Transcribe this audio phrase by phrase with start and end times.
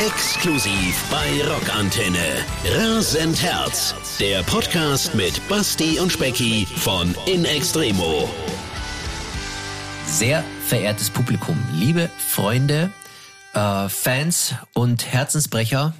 [0.00, 2.44] Exklusiv bei Rockantenne.
[2.64, 3.96] Rasend Herz.
[4.20, 8.30] Der Podcast mit Basti und Specki von In Extremo.
[10.06, 12.92] Sehr verehrtes Publikum, liebe Freunde,
[13.54, 15.92] äh, Fans und Herzensbrecher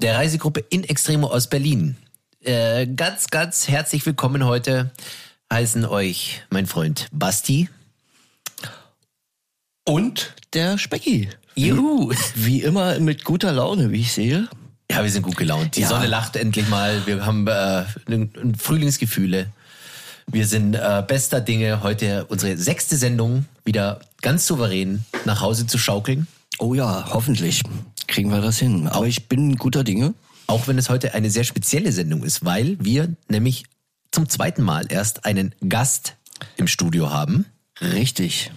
[0.00, 1.96] der Reisegruppe In Extremo aus Berlin.
[2.44, 4.92] Äh, ganz, ganz herzlich willkommen heute
[5.52, 7.68] heißen euch mein Freund Basti.
[9.84, 11.28] Und der Specki.
[11.68, 12.12] Juhu.
[12.34, 14.48] Wie immer mit guter Laune, wie ich sehe.
[14.90, 15.76] Ja, wir sind gut gelaunt.
[15.76, 15.88] Die Ja.
[15.88, 17.06] Sonne lacht endlich mal.
[17.06, 17.84] Wir haben äh,
[18.58, 19.46] Frühlingsgefühle.
[20.26, 25.78] Wir sind äh, bester Dinge, heute unsere sechste Sendung wieder ganz souverän nach Hause zu
[25.78, 26.26] schaukeln.
[26.58, 27.62] Oh ja, hoffentlich
[28.06, 28.88] kriegen wir das hin.
[28.88, 30.14] Aber ich bin guter Dinge.
[30.46, 33.64] Auch wenn es heute eine sehr spezielle Sendung ist, weil wir nämlich
[34.10, 36.16] zum zweiten Mal erst einen Gast
[36.56, 37.46] im Studio haben.
[37.80, 38.50] Richtig.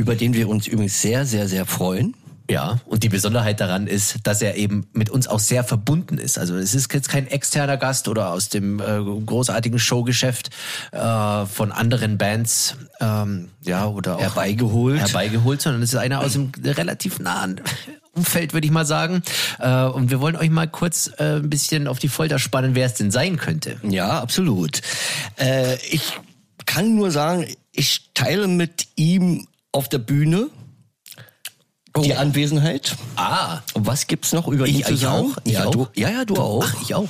[0.00, 2.14] Über den wir uns übrigens sehr, sehr, sehr freuen.
[2.48, 6.38] Ja, und die Besonderheit daran ist, dass er eben mit uns auch sehr verbunden ist.
[6.38, 10.48] Also es ist jetzt kein externer Gast oder aus dem äh, großartigen Showgeschäft
[10.92, 14.98] äh, von anderen Bands ähm, ja oder auch Herbeigeholt.
[14.98, 17.60] herbeigeholt, sondern es ist einer aus dem relativ nahen
[18.14, 19.22] Umfeld, würde ich mal sagen.
[19.58, 22.86] Äh, und wir wollen euch mal kurz äh, ein bisschen auf die Folter spannen, wer
[22.86, 23.76] es denn sein könnte.
[23.82, 24.80] Ja, absolut.
[25.36, 26.14] Äh, ich
[26.64, 30.48] kann nur sagen, ich teile mit ihm auf der Bühne
[32.04, 32.96] die Anwesenheit.
[33.16, 35.32] Ah, was gibt's noch über Ich- ihn zu ich sagen?
[35.32, 35.70] auch, ich ja, auch.
[35.72, 36.64] Du, ja, ja, du auch.
[36.64, 37.08] ach, ich auch.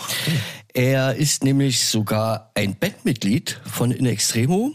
[0.73, 4.73] Er ist nämlich sogar ein Bandmitglied von In Extremo.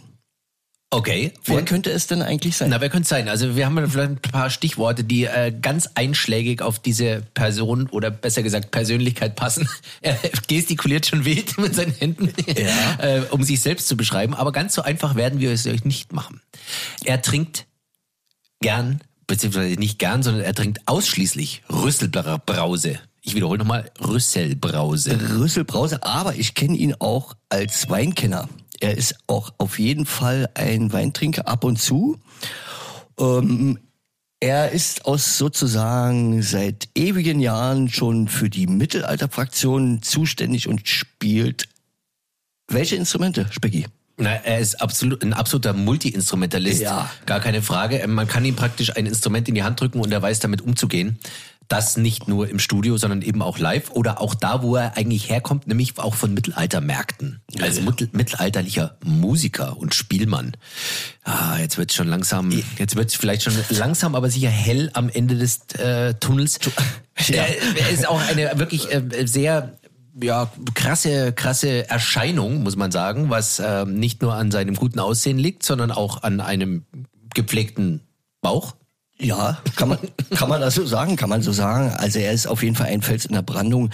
[0.92, 1.34] Okay.
[1.46, 1.66] Wer Und?
[1.66, 2.70] könnte es denn eigentlich sein?
[2.70, 3.28] Na, wer könnte es sein?
[3.28, 8.12] Also wir haben vielleicht ein paar Stichworte, die äh, ganz einschlägig auf diese Person oder
[8.12, 9.68] besser gesagt Persönlichkeit passen.
[10.02, 13.00] Er gestikuliert schon wild mit seinen Händen, Ja.
[13.00, 14.36] äh, um sich selbst zu beschreiben.
[14.36, 16.42] Aber ganz so einfach werden wir es euch nicht machen.
[17.04, 17.66] Er trinkt
[18.62, 23.00] gern, beziehungsweise nicht gern, sondern er trinkt ausschließlich Rüsselbrause.
[23.22, 25.18] Ich wiederhole nochmal, Rüsselbrause.
[25.40, 28.48] Rüssel Brause, aber ich kenne ihn auch als Weinkenner.
[28.80, 32.20] Er ist auch auf jeden Fall ein Weintrinker ab und zu.
[33.20, 33.80] Ähm,
[34.40, 41.68] er ist aus sozusagen seit ewigen Jahren schon für die Mittelalterfraktion zuständig und spielt
[42.68, 43.88] welche Instrumente, Specki?
[44.18, 46.82] Na, er ist absolut ein absoluter Multi-Instrumentalist.
[46.82, 47.10] Ja.
[47.26, 47.98] Gar keine Frage.
[47.98, 50.62] Ähm, Man kann ihm praktisch ein Instrument in die Hand drücken und er weiß damit
[50.62, 51.20] umzugehen.
[51.68, 55.30] Das nicht nur im Studio, sondern eben auch live oder auch da, wo er eigentlich
[55.30, 57.42] herkommt, nämlich auch von Mittelaltermärkten.
[57.60, 60.56] Als mittel mittelalterlicher Musiker und Spielmann.
[61.24, 65.36] Ah, jetzt wird schon langsam, jetzt wird vielleicht schon langsam, aber sicher hell am Ende
[65.36, 66.60] des äh, Tunnels.
[67.30, 67.44] Ja.
[67.44, 69.78] Er, er ist auch eine wirklich äh, sehr
[70.22, 75.38] ja, krasse, krasse Erscheinung, muss man sagen, was ähm, nicht nur an seinem guten Aussehen
[75.38, 76.86] liegt, sondern auch an einem
[77.34, 78.02] gepflegten
[78.42, 78.76] Bauch.
[79.18, 80.00] Ja, kann man,
[80.32, 81.92] kann man das so sagen, kann man so sagen.
[81.92, 83.92] Also er ist auf jeden Fall ein Fels in der Brandung.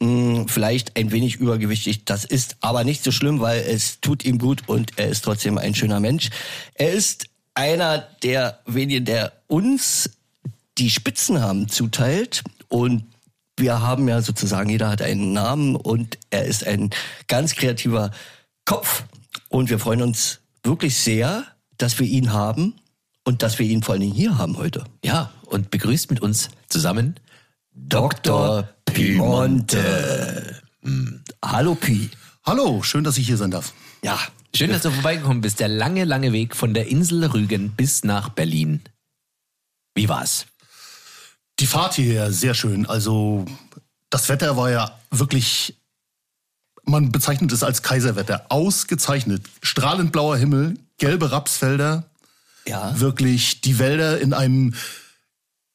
[0.00, 4.38] Hm, vielleicht ein wenig übergewichtig, das ist aber nicht so schlimm, weil es tut ihm
[4.38, 6.30] gut und er ist trotzdem ein schöner Mensch.
[6.74, 10.10] Er ist einer der wenigen, der uns
[10.78, 13.04] die Spitzennamen zuteilt und
[13.60, 16.90] wir haben ja sozusagen, jeder hat einen Namen und er ist ein
[17.28, 18.10] ganz kreativer
[18.64, 19.04] Kopf
[19.48, 21.44] und wir freuen uns wirklich sehr,
[21.78, 22.74] dass wir ihn haben
[23.24, 24.84] und dass wir ihn vor allen Dingen hier haben heute.
[25.04, 27.16] Ja, und begrüßt mit uns zusammen
[27.72, 28.68] Dr.
[28.84, 30.60] Pimonte.
[31.44, 32.10] Hallo Pi.
[32.44, 33.72] Hallo, schön, dass ich hier sein darf.
[34.02, 34.18] Ja,
[34.54, 35.60] Schön, dass du vorbeigekommen bist.
[35.60, 38.82] Der lange, lange Weg von der Insel Rügen bis nach Berlin.
[39.94, 40.46] Wie war's?
[41.60, 42.86] Die Fahrt hierher, sehr schön.
[42.86, 43.44] Also,
[44.08, 45.76] das Wetter war ja wirklich,
[46.84, 48.46] man bezeichnet es als Kaiserwetter.
[48.48, 49.42] Ausgezeichnet.
[49.62, 52.04] Strahlend blauer Himmel, gelbe Rapsfelder,
[52.66, 52.98] ja.
[52.98, 54.74] wirklich die Wälder in einem,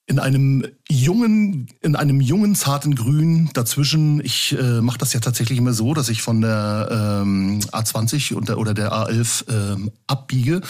[0.07, 4.23] in einem jungen, in einem jungen, zarten Grün dazwischen.
[4.23, 8.49] Ich äh, mache das ja tatsächlich immer so, dass ich von der ähm, A20 und
[8.49, 10.61] der, oder der A11 ähm, abbiege,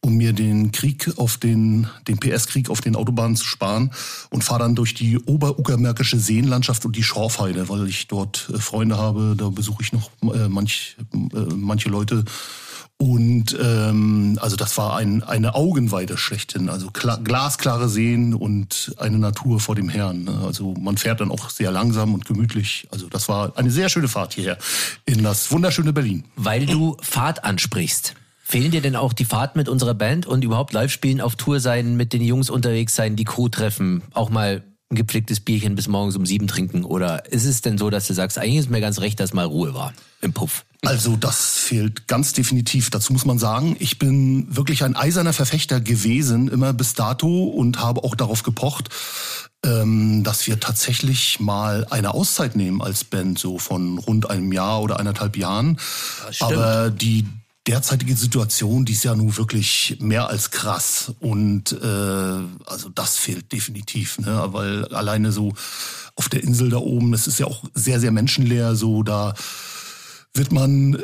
[0.00, 3.92] um mir den Krieg auf den, den PS-Krieg auf den Autobahnen zu sparen
[4.30, 8.98] und fahre dann durch die oberuckermärkische Seenlandschaft und die Schorfheide, weil ich dort äh, Freunde
[8.98, 9.36] habe.
[9.36, 12.24] Da besuche ich noch äh, manch, äh, manche Leute.
[13.02, 16.68] Und ähm, also das war ein, eine Augenweide schlechthin.
[16.68, 20.22] Also kla glasklare Seen und eine Natur vor dem Herrn.
[20.22, 20.40] ne?
[20.46, 22.86] Also man fährt dann auch sehr langsam und gemütlich.
[22.92, 24.56] Also das war eine sehr schöne Fahrt hierher
[25.04, 26.26] in das wunderschöne Berlin.
[26.36, 28.14] Weil du Fahrt ansprichst.
[28.44, 31.58] Fehlen dir denn auch die Fahrt mit unserer Band und überhaupt live spielen, auf Tour
[31.58, 34.62] sein, mit den Jungs unterwegs sein, die Crew treffen, auch mal
[34.92, 36.84] ein gepflegtes Bierchen bis morgens um sieben trinken?
[36.84, 39.46] Oder ist es denn so, dass du sagst, eigentlich ist mir ganz recht, dass mal
[39.46, 40.64] Ruhe war im Puff?
[40.84, 42.90] Also das fehlt ganz definitiv.
[42.90, 47.80] Dazu muss man sagen, ich bin wirklich ein eiserner Verfechter gewesen, immer bis dato und
[47.80, 48.88] habe auch darauf gepocht,
[49.64, 54.82] ähm, dass wir tatsächlich mal eine Auszeit nehmen als Band, so von rund einem Jahr
[54.82, 55.78] oder eineinhalb Jahren.
[56.40, 57.26] Aber die
[57.66, 61.12] derzeitige Situation, die ist ja nun wirklich mehr als krass.
[61.20, 61.86] Und äh,
[62.66, 64.48] also das fehlt definitiv, ne?
[64.48, 65.52] Weil alleine so
[66.16, 69.34] auf der Insel da oben, das ist ja auch sehr, sehr menschenleer, so da
[70.34, 71.02] wird man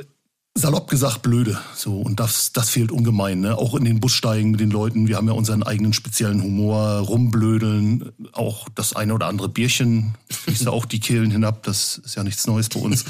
[0.59, 1.59] salopp gesagt blöde.
[1.75, 3.41] So und das das fehlt ungemein.
[3.41, 3.57] Ne?
[3.57, 5.09] Auch in den Bussteigen mit den Leuten.
[5.09, 10.65] Wir haben ja unseren eigenen speziellen Humor, rumblödeln, auch das eine oder andere Bierchen fließt
[10.65, 11.63] ja auch die Kehlen hinab.
[11.63, 13.05] Das ist ja nichts Neues bei uns.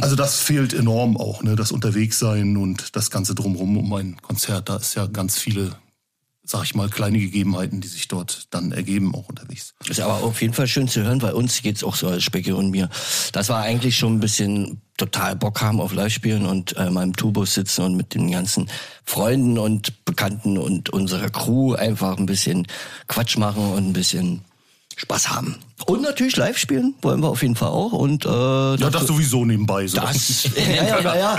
[0.00, 1.42] Also das fehlt enorm auch.
[1.42, 1.56] Ne?
[1.56, 4.68] Das Unterwegssein und das ganze drumherum um ein Konzert.
[4.68, 5.76] Da ist ja ganz viele
[6.46, 9.74] sag ich mal, kleine Gegebenheiten, die sich dort dann ergeben, auch unterwegs.
[9.88, 12.54] Ist aber auf jeden Fall schön zu hören, weil uns geht's auch so als Specke
[12.56, 12.88] und mir.
[13.32, 17.14] Das war eigentlich schon ein bisschen total Bock haben auf Live-Spielen und äh, mal im
[17.14, 18.70] Tourbus sitzen und mit den ganzen
[19.04, 22.66] Freunden und Bekannten und unserer Crew einfach ein bisschen
[23.08, 24.42] Quatsch machen und ein bisschen
[24.96, 25.56] Spaß haben.
[25.84, 27.92] Und natürlich live spielen wollen wir auf jeden Fall auch.
[27.92, 29.86] Und äh, ja, das, das sowieso nebenbei.
[29.86, 30.00] So.
[30.00, 31.36] Das, ja, ja, ja, ja.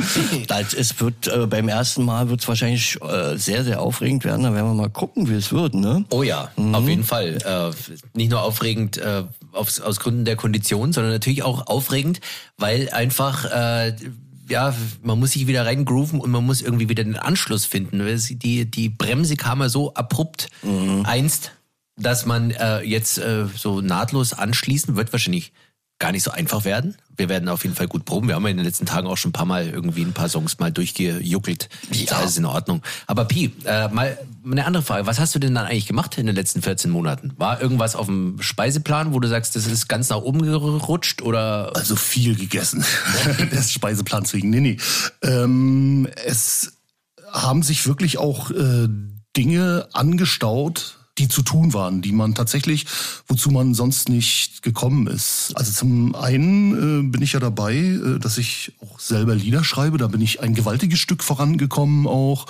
[0.48, 4.44] Das, es wird äh, beim ersten Mal wird es wahrscheinlich äh, sehr, sehr aufregend werden.
[4.44, 5.74] Da werden wir mal gucken, wie es wird.
[5.74, 6.06] Ne?
[6.12, 6.76] Oh ja, mhm.
[6.76, 7.40] auf jeden Fall.
[7.44, 7.72] Äh,
[8.14, 12.22] nicht nur aufregend äh, aus, aus Gründen der Kondition, sondern natürlich auch aufregend,
[12.58, 13.96] weil einfach äh,
[14.50, 18.02] ja, man muss sich wieder reingrooven und man muss irgendwie wieder den Anschluss finden.
[18.40, 21.04] Die, die Bremse kam ja so abrupt mhm.
[21.06, 21.52] einst
[21.98, 25.52] dass man äh, jetzt äh, so nahtlos anschließen wird wahrscheinlich
[26.00, 26.96] gar nicht so einfach werden.
[27.16, 28.28] Wir werden auf jeden Fall gut proben.
[28.28, 30.30] Wir haben ja in den letzten Tagen auch schon ein paar Mal irgendwie ein paar
[30.30, 31.70] Songs mal durchgejuckelt.
[31.92, 32.18] Ja.
[32.18, 32.84] Alles in Ordnung.
[33.08, 34.16] Aber Pi, äh, mal
[34.46, 35.08] eine andere Frage.
[35.08, 37.34] Was hast du denn dann eigentlich gemacht in den letzten 14 Monaten?
[37.38, 41.72] War irgendwas auf dem Speiseplan, wo du sagst, das ist ganz nach oben gerutscht oder?
[41.76, 42.86] Also viel gegessen.
[43.52, 44.52] das Speiseplan zwingen.
[44.52, 44.78] Nee, nee.
[45.24, 46.78] Ähm, es
[47.32, 48.88] haben sich wirklich auch äh,
[49.36, 52.86] Dinge angestaut, die zu tun waren, die man tatsächlich,
[53.28, 55.54] wozu man sonst nicht gekommen ist.
[55.56, 59.98] Also zum einen äh, bin ich ja dabei, äh, dass ich auch selber Lieder schreibe.
[59.98, 62.46] Da bin ich ein gewaltiges Stück vorangekommen auch.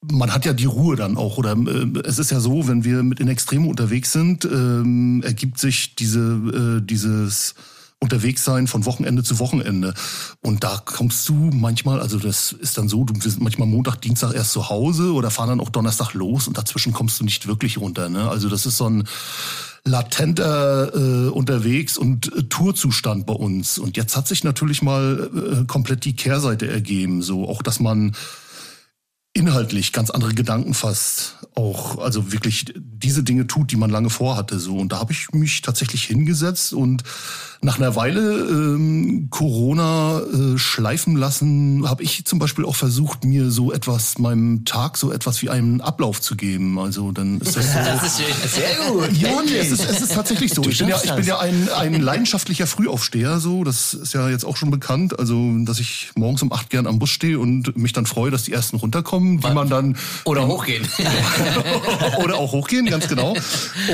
[0.00, 3.02] Man hat ja die Ruhe dann auch, oder äh, es ist ja so, wenn wir
[3.02, 7.54] mit in Extremo unterwegs sind, ähm, ergibt sich diese, äh, dieses
[8.00, 9.92] unterwegs sein von Wochenende zu Wochenende.
[10.40, 14.34] Und da kommst du manchmal, also das ist dann so, du bist manchmal Montag, Dienstag
[14.34, 17.78] erst zu Hause oder fahren dann auch Donnerstag los und dazwischen kommst du nicht wirklich
[17.78, 18.08] runter.
[18.08, 18.28] Ne?
[18.28, 19.04] Also das ist so ein
[19.84, 23.78] latenter äh, unterwegs und äh, Tourzustand bei uns.
[23.78, 28.14] Und jetzt hat sich natürlich mal äh, komplett die Kehrseite ergeben, so auch, dass man
[29.32, 34.58] inhaltlich ganz andere Gedanken fast auch, also wirklich diese Dinge tut, die man lange vorhatte.
[34.58, 34.76] So.
[34.76, 37.02] Und da habe ich mich tatsächlich hingesetzt und
[37.60, 43.50] nach einer Weile ähm, Corona äh, schleifen lassen, habe ich zum Beispiel auch versucht, mir
[43.50, 46.78] so etwas, meinem Tag so etwas wie einen Ablauf zu geben.
[46.78, 47.78] Also dann ist das so.
[47.84, 49.12] das ist sehr gut.
[49.12, 50.62] Ja, nee, es ist, es ist tatsächlich so.
[50.62, 53.64] ich bin ja, ich bin ja ein, ein leidenschaftlicher Frühaufsteher, so.
[53.64, 55.18] Das ist ja jetzt auch schon bekannt.
[55.18, 58.44] Also, dass ich morgens um acht gern am Bus stehe und mich dann freue, dass
[58.44, 59.96] die ersten runterkommen, die man dann.
[60.24, 60.86] Oder hochgehen.
[62.22, 63.34] oder auch hochgehen, ganz genau.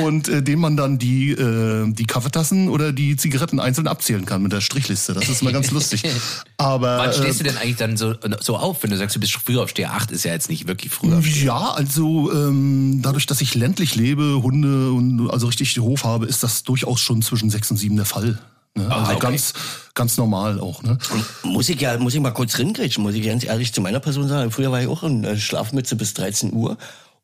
[0.04, 4.24] Und äh, dem man dann die, äh, die Kaffeetassen oder die Zigaretten Daten einzeln abzählen
[4.24, 5.14] kann mit der Strichliste.
[5.14, 6.02] Das ist mal ganz lustig.
[6.56, 9.32] Aber wann stehst du denn eigentlich dann so, so auf, wenn du sagst, du bist
[9.32, 9.92] früher aufsteher?
[9.92, 11.20] Acht ist ja jetzt nicht wirklich früher.
[11.20, 16.42] Ja, also ähm, dadurch, dass ich ländlich lebe, Hunde und also richtig Hof habe, ist
[16.42, 18.38] das durchaus schon zwischen sechs und sieben der Fall.
[18.76, 18.88] Ne?
[18.90, 19.26] Ah, also okay.
[19.26, 19.52] ganz,
[19.94, 20.82] ganz normal auch.
[20.82, 20.98] Ne?
[21.44, 24.28] Muss ich ja, muss ich mal kurz ringrätschen, muss ich ganz ehrlich zu meiner Person
[24.28, 24.50] sagen.
[24.50, 26.76] Früher war ich auch in äh, Schlafmütze bis 13 Uhr.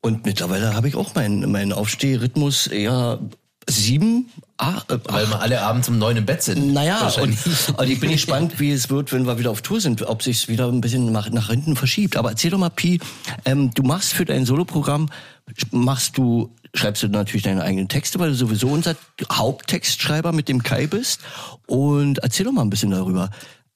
[0.03, 3.19] Und mittlerweile habe ich auch meinen, meinen Aufstehrhythmus eher
[3.69, 4.31] sieben.
[4.57, 6.73] Ah, äh, Weil wir alle abends um neun im Bett sind.
[6.73, 7.37] Naja, und,
[7.77, 10.49] und ich bin gespannt, wie es wird, wenn wir wieder auf Tour sind, ob sich
[10.49, 12.17] wieder ein bisschen nach, nach hinten verschiebt.
[12.17, 13.01] Aber erzähl doch mal, Pi,
[13.45, 15.09] ähm, du machst für dein Soloprogramm,
[15.71, 18.95] machst du schreibst du natürlich deine eigenen Texte, weil du sowieso unser
[19.33, 21.21] Haupttextschreiber mit dem Kai bist.
[21.67, 23.31] Und erzähl doch mal ein bisschen darüber.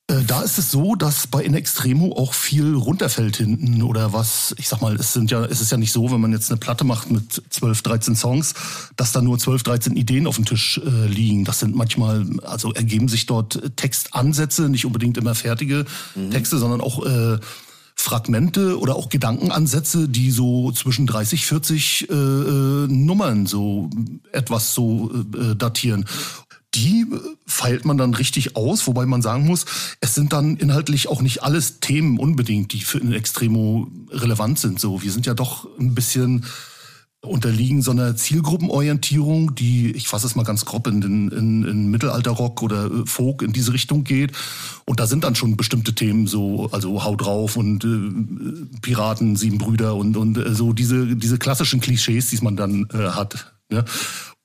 [0.07, 4.55] Äh, da ist es so, dass bei In Extremo auch viel runterfällt hinten oder was,
[4.59, 6.61] ich sag mal, es sind ja, es ist ja nicht so, wenn man jetzt eine
[6.61, 8.55] Platte macht mit 12, 13 Songs,
[8.97, 11.45] dass da nur 12, 13 Ideen auf dem Tisch äh, liegen.
[11.45, 16.31] Das sind manchmal, also ergeben sich dort Textansätze, nicht unbedingt immer fertige mhm.
[16.31, 17.39] Texte, sondern auch äh,
[17.97, 23.89] Fragmente oder auch Gedankenansätze, die so zwischen 30, 40 äh, äh, Nummern so
[24.33, 26.05] etwas so äh, datieren
[26.75, 27.07] die
[27.47, 29.67] feilt man dann richtig aus, wobei man sagen muss,
[30.01, 34.81] es sind dann inhaltlich auch nicht alles Themen unbedingt, die für ein Extremo relevant sind.
[34.81, 36.45] So, wir sind ja doch ein bisschen
[37.25, 42.63] unterliegen so einer Zielgruppenorientierung, die, ich fasse es mal ganz grob, in, in, in Mittelalterrock
[42.63, 44.33] oder äh, Folk in diese Richtung geht.
[44.85, 49.59] Und da sind dann schon bestimmte Themen so, also Hau drauf und äh, Piraten, Sieben
[49.59, 53.55] Brüder und, und äh, so diese, diese klassischen Klischees, die man dann äh, hat.
[53.71, 53.85] Ne?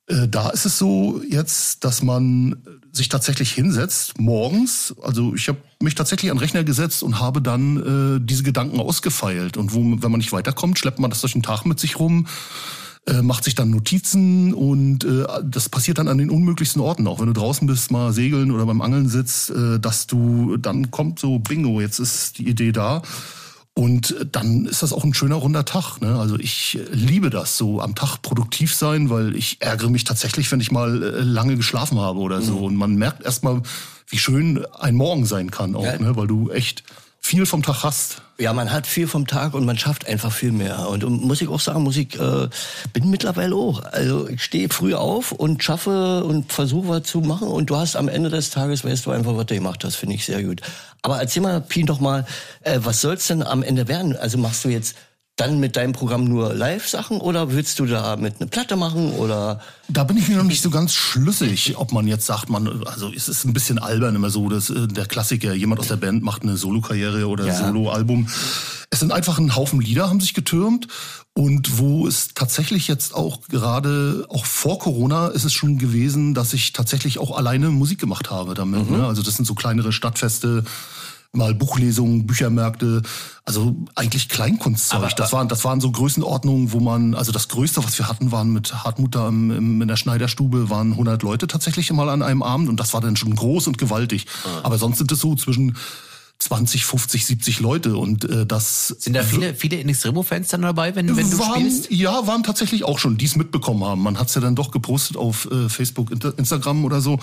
[0.09, 2.57] Äh, da ist es so jetzt, dass man
[2.91, 4.93] sich tatsächlich hinsetzt morgens.
[5.01, 8.79] Also ich habe mich tatsächlich an den Rechner gesetzt und habe dann äh, diese Gedanken
[8.79, 9.55] ausgefeilt.
[9.57, 12.27] Und wo, wenn man nicht weiterkommt, schleppt man das durch den Tag mit sich rum,
[13.07, 17.19] äh, macht sich dann Notizen und äh, das passiert dann an den unmöglichsten Orten, auch
[17.19, 21.19] wenn du draußen bist, mal segeln oder beim Angeln sitzt, äh, dass du dann kommt
[21.19, 23.01] so Bingo, jetzt ist die Idee da.
[23.79, 26.01] Und dann ist das auch ein schöner runder Tag.
[26.01, 26.19] Ne?
[26.19, 30.59] Also ich liebe das, so am Tag produktiv sein, weil ich ärgere mich tatsächlich, wenn
[30.59, 32.57] ich mal äh, lange geschlafen habe oder so.
[32.57, 32.63] Mhm.
[32.63, 33.61] Und man merkt erstmal,
[34.09, 35.97] wie schön ein Morgen sein kann auch, ja.
[35.97, 36.17] ne?
[36.17, 36.83] weil du echt
[37.29, 38.23] viel vom Tag hast.
[38.39, 40.89] Ja, man hat viel vom Tag und man schafft einfach viel mehr.
[40.89, 42.49] Und, muss ich auch sagen, muss ich äh,
[42.91, 43.83] bin mittlerweile auch.
[43.83, 47.95] Also ich stehe früh auf und schaffe und versuche was zu machen und du hast
[47.95, 50.61] am Ende des Tages, weißt du einfach, was du gemacht hast, finde ich sehr gut.
[51.03, 52.25] Aber erzähl mal, Pien, doch mal,
[52.61, 54.17] äh, was soll's denn am Ende werden?
[54.17, 54.95] Also machst du jetzt
[55.39, 59.61] dann mit deinem Programm nur Live-Sachen oder willst du da mit eine Platte machen oder?
[59.87, 63.11] Da bin ich mir noch nicht so ganz schlüssig, ob man jetzt sagt, man, also
[63.15, 66.23] es ist ein bisschen albern immer so, dass äh, der Klassiker, jemand aus der Band
[66.23, 67.55] macht eine Solo-Karriere oder ja.
[67.55, 68.27] Solo-Album.
[68.89, 70.87] Es sind einfach ein Haufen Lieder, haben sich getürmt.
[71.35, 76.51] Und wo es tatsächlich jetzt auch gerade, auch vor Corona ist es schon gewesen, dass
[76.53, 78.89] ich tatsächlich auch alleine Musik gemacht habe damit.
[78.89, 78.97] Mhm.
[78.97, 79.07] Ne?
[79.07, 80.65] Also das sind so kleinere Stadtfeste,
[81.31, 83.03] mal Buchlesungen, Büchermärkte,
[83.45, 84.99] also eigentlich Kleinkunstzeug.
[84.99, 88.31] Aber, das waren das waren so Größenordnungen, wo man also das Größte, was wir hatten,
[88.31, 92.23] waren mit Hartmut da im, im, in der Schneiderstube waren 100 Leute tatsächlich mal an
[92.23, 94.25] einem Abend und das war dann schon groß und gewaltig.
[94.43, 94.61] Ah.
[94.63, 95.77] Aber sonst sind es so zwischen
[96.39, 100.61] 20, 50, 70 Leute und äh, das sind da viele viele In Extremo Fans dann
[100.61, 101.91] dabei, wenn, wenn du waren, spielst?
[101.91, 104.01] Ja, waren tatsächlich auch schon, die es mitbekommen haben.
[104.01, 107.19] Man hat es ja dann doch gepostet auf äh, Facebook, Instagram oder so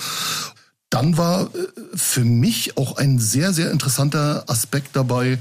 [0.90, 1.48] dann war äh,
[1.94, 5.38] für mich auch ein sehr, sehr interessanter Aspekt dabei.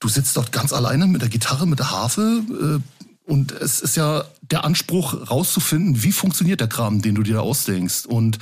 [0.00, 2.42] Du sitzt dort ganz alleine mit der Gitarre, mit der Harfe.
[2.50, 7.34] Äh, und es ist ja der Anspruch, rauszufinden, wie funktioniert der Kram, den du dir
[7.34, 8.06] da ausdenkst.
[8.06, 8.38] Und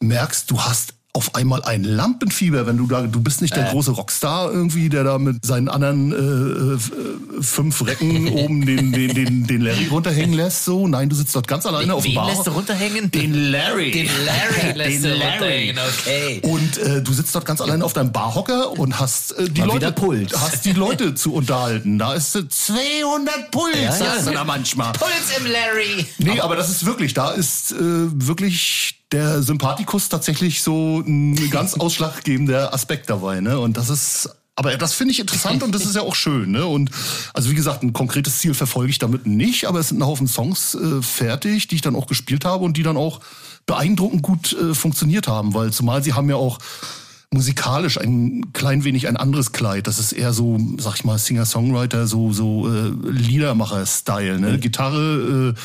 [0.00, 3.70] merkst, du hast auf einmal ein Lampenfieber, wenn du da, du bist nicht der äh.
[3.70, 6.78] große Rockstar irgendwie, der da mit seinen anderen äh, äh
[7.40, 10.66] fünf Recken oben den, den, den, den Larry runterhängen lässt.
[10.66, 12.28] So, nein, du sitzt dort ganz alleine den, auf dem Bar.
[12.28, 13.10] lässt du runterhängen?
[13.10, 13.90] Den Larry.
[13.92, 15.70] Den Larry lässt den du Larry.
[15.70, 16.40] runterhängen, okay.
[16.42, 19.68] Und äh, du sitzt dort ganz alleine auf deinem Barhocker und hast äh, die Mal
[19.68, 20.32] Leute, Puls.
[20.38, 21.98] hast die Leute zu unterhalten.
[21.98, 24.22] Da ist äh, 200 Puls, ja, ja.
[24.22, 24.92] du da manchmal.
[24.92, 26.06] Puls im Larry.
[26.18, 31.50] Nee, aber, aber das ist wirklich, da ist äh, wirklich der Sympathikus tatsächlich so ein
[31.50, 33.40] ganz ausschlaggebender Aspekt dabei.
[33.40, 33.58] Ne?
[33.58, 36.50] Und das ist aber das finde ich interessant und das ist ja auch schön.
[36.50, 36.64] Ne?
[36.64, 36.90] Und
[37.34, 40.26] also wie gesagt, ein konkretes Ziel verfolge ich damit nicht, aber es sind ein Haufen
[40.26, 43.20] Songs äh, fertig, die ich dann auch gespielt habe und die dann auch
[43.66, 46.58] beeindruckend gut äh, funktioniert haben, weil zumal sie haben ja auch
[47.30, 49.86] musikalisch ein klein wenig ein anderes Kleid.
[49.88, 54.40] Das ist eher so, sag ich mal, Singer-Songwriter, so so äh, Liedermacher-Style.
[54.40, 54.52] Ne?
[54.52, 54.60] Mhm.
[54.60, 55.54] Gitarre.
[55.54, 55.60] Äh,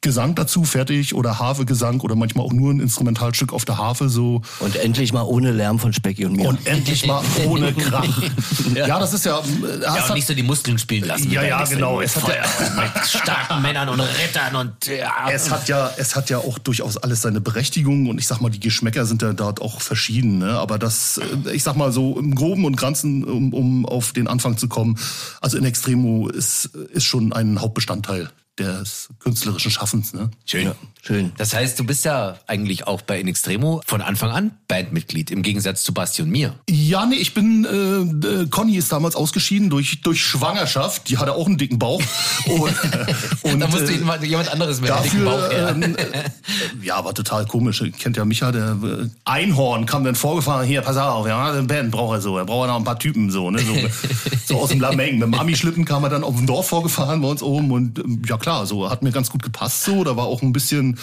[0.00, 4.42] Gesang dazu fertig oder Harfe-Gesang oder manchmal auch nur ein Instrumentalstück auf der Harfe so.
[4.60, 6.48] Und endlich mal ohne Lärm von Specki und mir.
[6.48, 8.06] Und endlich mal ohne Krach.
[8.74, 8.86] ja.
[8.86, 8.98] ja.
[8.98, 9.38] das ist ja.
[9.38, 11.30] Äh, ja, und nicht so die Muskeln spielen lassen.
[11.30, 12.00] Ja, ja, genau.
[12.00, 15.30] Es hat ja, mit starken Männern und Rittern und ja.
[15.30, 18.50] Es hat ja, es hat ja auch durchaus alles seine Berechtigung und ich sag mal,
[18.50, 20.38] die Geschmäcker sind ja dort auch verschieden.
[20.38, 20.52] Ne?
[20.52, 24.28] Aber das, äh, ich sag mal so im Groben und Ganzen, um, um auf den
[24.28, 24.98] Anfang zu kommen,
[25.40, 30.12] also in Extremo ist, ist schon ein Hauptbestandteil des künstlerischen Schaffens.
[30.12, 30.30] Ne?
[30.44, 30.64] Schön.
[30.64, 31.32] Ja, schön.
[31.36, 35.42] Das heißt, du bist ja eigentlich auch bei In Extremo von Anfang an Bandmitglied, im
[35.42, 36.54] Gegensatz zu Basti und mir.
[36.68, 41.08] Ja, nee, ich bin, äh, Conny ist damals ausgeschieden durch, durch Schwangerschaft.
[41.08, 42.02] Die hatte auch einen dicken Bauch.
[42.46, 42.74] und,
[43.42, 45.68] und, da musste äh, jemand anderes mit einem dicken Bauch her.
[45.70, 46.06] Ähm, äh,
[46.82, 47.82] ja, war total komisch.
[47.98, 50.66] Kennt ja Micha, der äh, Einhorn kam dann vorgefahren.
[50.66, 52.36] Hier, pass auf, ja, eine Band braucht er so.
[52.38, 53.60] Er braucht noch ein paar Typen so, ne?
[53.60, 53.74] So,
[54.54, 55.18] so aus dem Lameng.
[55.18, 58.22] Mit dem Ami-Schlitten kam er dann auf dem Dorf vorgefahren bei uns oben und ähm,
[58.26, 60.04] ja klar, klar, so hat mir ganz gut gepasst so.
[60.04, 60.98] Da war auch ein bisschen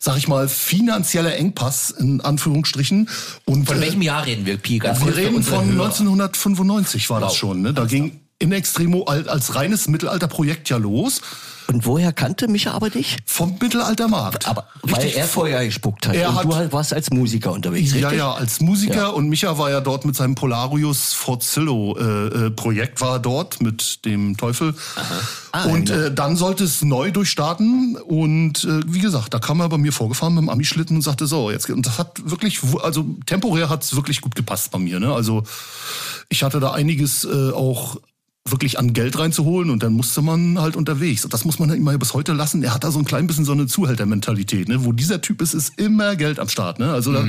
[0.00, 3.08] sag ich mal, finanzieller Engpass in Anführungsstrichen.
[3.46, 4.78] Und, von welchem Jahr reden wir, Pi?
[4.78, 7.28] Ganz wir reden von 1995 war wow.
[7.28, 7.62] das schon.
[7.62, 7.72] Ne?
[7.72, 11.22] Da ging in Extremo als reines Mittelalterprojekt ja los.
[11.68, 13.16] Und woher kannte Micha aber dich?
[13.26, 14.46] Vom Mittelaltermarkt.
[14.46, 16.14] Aber weil er vorher gespuckt hat.
[16.14, 18.18] Er und hat, du warst als Musiker unterwegs, Ja, richtig?
[18.18, 18.94] ja, als Musiker.
[18.94, 19.08] Ja.
[19.08, 23.60] Und Micha war ja dort mit seinem Polarius Forzillo äh, äh, Projekt war er dort
[23.60, 24.74] mit dem Teufel.
[25.52, 27.96] Ah, und äh, dann sollte es neu durchstarten.
[27.96, 31.26] Und äh, wie gesagt, da kam er bei mir vorgefahren mit dem Ami-Schlitten und sagte
[31.26, 35.00] so, jetzt und das hat wirklich, also temporär hat es wirklich gut gepasst bei mir.
[35.00, 35.12] Ne?
[35.12, 35.44] Also
[36.28, 37.96] ich hatte da einiges äh, auch
[38.46, 41.24] wirklich an Geld reinzuholen und dann musste man halt unterwegs.
[41.24, 42.62] Und das muss man halt immer bis heute lassen.
[42.62, 44.84] Er hat da so ein klein bisschen so eine Zuhältermentalität, ne?
[44.84, 46.92] Wo dieser Typ ist, ist immer Geld am Start, ne?
[46.92, 47.26] Also da,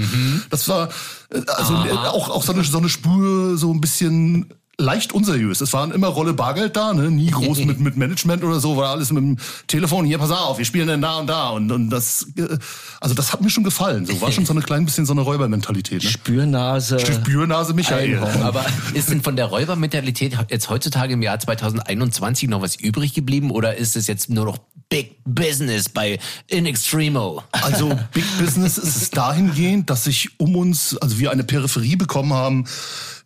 [0.50, 0.90] das war
[1.30, 5.62] äh, also äh, auch, auch so eine, so eine Spur, so ein bisschen leicht unseriös.
[5.62, 7.12] Es waren immer Rolle Bargeld da, ne?
[7.12, 10.58] nie groß mit, mit Management oder so, war alles mit dem Telefon, hier, pass auf,
[10.58, 11.50] wir spielen dann da und da.
[11.50, 12.58] Und, und das, äh,
[13.00, 14.06] also das hat mir schon gefallen.
[14.06, 16.04] So war schon so eine klein bisschen so eine Räubermentalität.
[16.04, 16.10] Ne?
[16.10, 17.00] Spürnase.
[17.00, 18.16] Spürnase Michael.
[18.16, 18.42] Einhorn.
[18.44, 23.52] Aber ist denn von der Räubermentalität jetzt heutzutage im Jahr 2021 noch was übrig geblieben
[23.52, 24.58] oder ist es jetzt nur noch
[24.90, 27.44] Big Business bei In Extremo?
[27.52, 32.34] Also Big Business ist es dahingehend, dass sich um uns, also wir eine Peripherie bekommen
[32.34, 32.66] haben,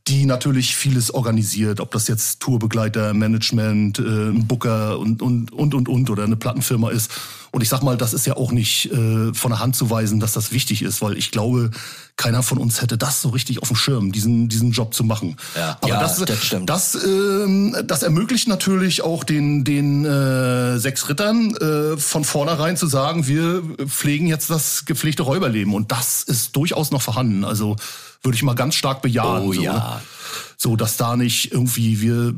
[0.08, 5.88] die natürlich vieles organisiert, ob das jetzt Tourbegleiter, Management, äh, Booker und, und, und, und,
[5.88, 7.12] und oder eine Plattenfirma ist.
[7.52, 10.20] Und ich sag mal, das ist ja auch nicht äh, von der Hand zu weisen,
[10.20, 11.72] dass das wichtig ist, weil ich glaube,
[12.20, 15.38] keiner von uns hätte das so richtig auf dem Schirm, diesen, diesen Job zu machen.
[15.56, 15.78] Ja.
[15.80, 16.70] Aber Ja, das, das stimmt.
[16.70, 22.88] Das, ähm, das ermöglicht natürlich auch den, den äh, sechs Rittern äh, von vornherein zu
[22.88, 25.74] sagen, wir pflegen jetzt das gepflegte Räuberleben.
[25.74, 27.46] Und das ist durchaus noch vorhanden.
[27.46, 27.78] Also
[28.22, 29.44] würde ich mal ganz stark bejahen.
[29.44, 29.74] Oh so, ja.
[29.74, 30.02] ne?
[30.58, 32.36] So, dass da nicht irgendwie wir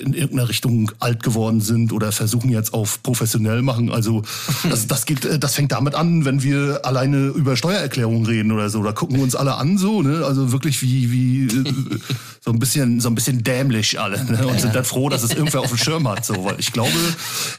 [0.00, 3.90] in irgendeiner Richtung alt geworden sind oder versuchen jetzt auf professionell machen.
[3.90, 4.22] Also
[4.68, 8.70] das, das geht, äh, das fängt damit an, wenn wir alleine über Steuererklärungen reden oder
[8.70, 8.82] so.
[8.82, 10.24] Da gucken wir uns alle an so, ne?
[10.24, 12.00] Also wirklich wie, wie äh,
[12.40, 14.46] so ein bisschen, so ein bisschen dämlich alle, ne?
[14.46, 16.24] Und sind dann froh, dass es irgendwer auf dem Schirm hat.
[16.24, 16.92] So, weil ich glaube,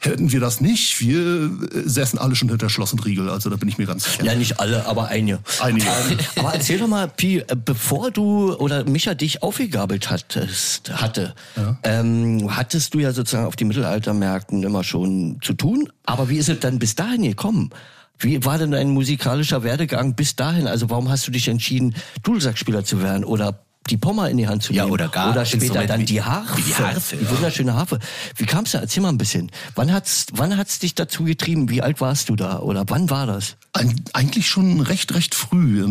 [0.01, 1.49] hätten wir das nicht, wir äh,
[1.85, 3.29] säßen alle schon hinter Schloss und Riegel.
[3.29, 4.23] Also da bin ich mir ganz sicher.
[4.23, 5.39] Ja, nicht alle, aber einige.
[5.59, 5.85] Einige.
[5.85, 11.35] Ähm, aber erzähl doch mal, Pi, äh, bevor du oder Micha dich aufgegabelt hattest, hatte,
[11.83, 15.89] ähm, hattest du ja sozusagen auf die Mittelaltermärkten immer schon zu tun.
[16.05, 17.71] Aber wie ist es dann bis dahin gekommen?
[18.21, 20.67] Wie war denn dein musikalischer Werdegang bis dahin?
[20.67, 24.61] Also warum hast du dich entschieden, Dudelsackspieler zu werden oder die Pommer in die Hand
[24.61, 24.93] zu Ja, nehmen?
[24.93, 26.55] oder gar oder später dann die Harfe.
[26.57, 27.31] wie die Harfe, Die ja.
[27.31, 27.97] wunderschöne Harfe.
[28.37, 28.79] Wie kam's da?
[28.79, 29.49] Erzähl mal ein bisschen.
[29.73, 31.67] Wann hat's, wann hat's dich dazu getrieben?
[31.69, 32.59] Wie alt warst du da?
[32.59, 33.57] Oder wann war das?
[33.73, 35.83] Eig- Eigentlich schon recht, recht früh.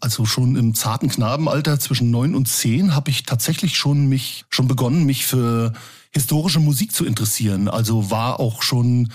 [0.00, 4.66] Also schon im zarten Knabenalter zwischen neun und zehn habe ich tatsächlich schon mich schon
[4.66, 5.72] begonnen, mich für
[6.10, 7.68] historische Musik zu interessieren.
[7.68, 9.12] Also war auch schon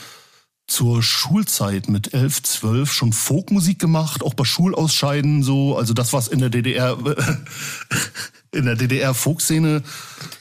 [0.71, 5.77] zur Schulzeit mit elf, zwölf schon Folkmusik gemacht, auch bei Schulausscheiden so.
[5.77, 6.97] Also das, was in der DDR
[8.53, 9.83] in der DDR Folkszene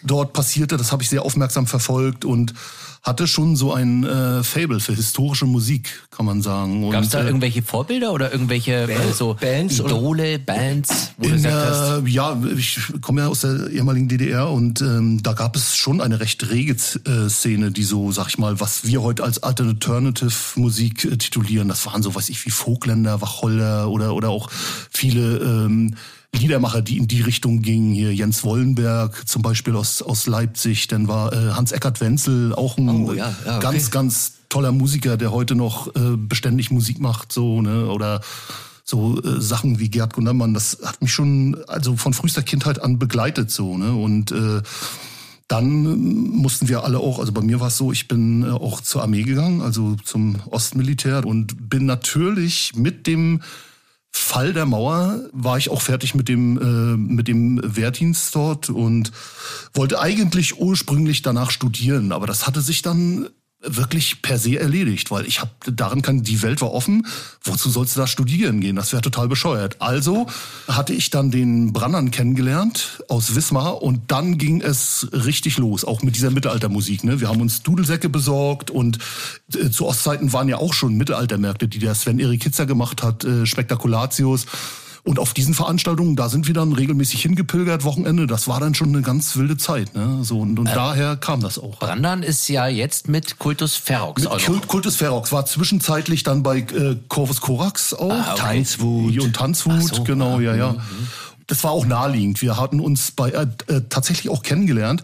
[0.05, 2.55] dort passierte, das habe ich sehr aufmerksam verfolgt und
[3.03, 6.91] hatte schon so ein äh, Fable für historische Musik, kann man sagen.
[6.91, 11.43] Gab es da äh, irgendwelche Vorbilder oder irgendwelche äh, so Bands Idole, Bands, wo in
[11.43, 16.01] der, ja, ich komme ja aus der ehemaligen DDR und ähm, da gab es schon
[16.01, 20.31] eine recht rege äh, Szene, die so, sag ich mal, was wir heute als Alternative
[20.57, 21.69] Musik äh, titulieren.
[21.69, 24.51] Das waren so, weiß ich, wie Vogländer, Wacholder oder oder auch
[24.91, 25.95] viele ähm,
[26.35, 27.93] Liedermacher, die in die Richtung gingen.
[27.93, 32.79] Hier Jens Wollenberg zum Beispiel aus aus Leipzig, dann war äh, Hans Eckert Wenzel auch
[32.79, 33.63] ein Oh, ja, ja, okay.
[33.63, 38.21] ganz ganz toller Musiker, der heute noch äh, beständig Musik macht, so ne oder
[38.85, 42.99] so äh, Sachen wie Gerd Gundermann, das hat mich schon also von frühester Kindheit an
[42.99, 44.63] begleitet so ne und äh,
[45.51, 45.99] dann
[46.31, 49.03] mussten wir alle auch, also bei mir war es so, ich bin äh, auch zur
[49.03, 53.41] Armee gegangen, also zum Ostmilitär und bin natürlich mit dem
[54.13, 59.13] Fall der Mauer war ich auch fertig mit dem äh, mit dem Wehrdienst dort und
[59.75, 63.29] wollte eigentlich ursprünglich danach studieren, aber das hatte sich dann
[63.63, 67.07] wirklich per se erledigt, weil ich habe darin kann die Welt war offen.
[67.43, 68.77] Wozu sollst du da studieren gehen?
[68.77, 69.77] Das wäre total bescheuert.
[69.81, 70.27] Also
[70.67, 76.03] hatte ich dann den Brannern kennengelernt aus Wismar und dann ging es richtig los, auch
[76.03, 77.05] mit dieser Mittelaltermusik.
[77.05, 77.21] Ne?
[77.21, 78.99] Wir haben uns Dudelsäcke besorgt und
[79.55, 83.25] äh, zu Ostzeiten waren ja auch schon Mittelaltermärkte, die der Sven Erik Hitzer gemacht hat,
[83.25, 84.47] äh, Spektakulatius.
[85.03, 88.27] Und auf diesen Veranstaltungen, da sind wir dann regelmäßig hingepilgert, Wochenende.
[88.27, 89.95] Das war dann schon eine ganz wilde Zeit.
[89.95, 90.19] Ne?
[90.23, 91.79] So, und und daher kam das auch.
[91.79, 94.45] Brandan ist ja jetzt mit Kultus Ferox Mit.
[94.45, 98.11] Kult, Kultus Ferox war zwischenzeitlich dann bei äh, Corvus Corax auch.
[98.11, 98.41] Ah, okay.
[98.41, 99.19] Tanzwut.
[99.19, 100.73] Und Tanzwut, so, genau, ja, ja.
[100.73, 100.79] Mhm.
[101.51, 102.41] Das war auch naheliegend.
[102.43, 105.03] Wir hatten uns bei äh, äh, tatsächlich auch kennengelernt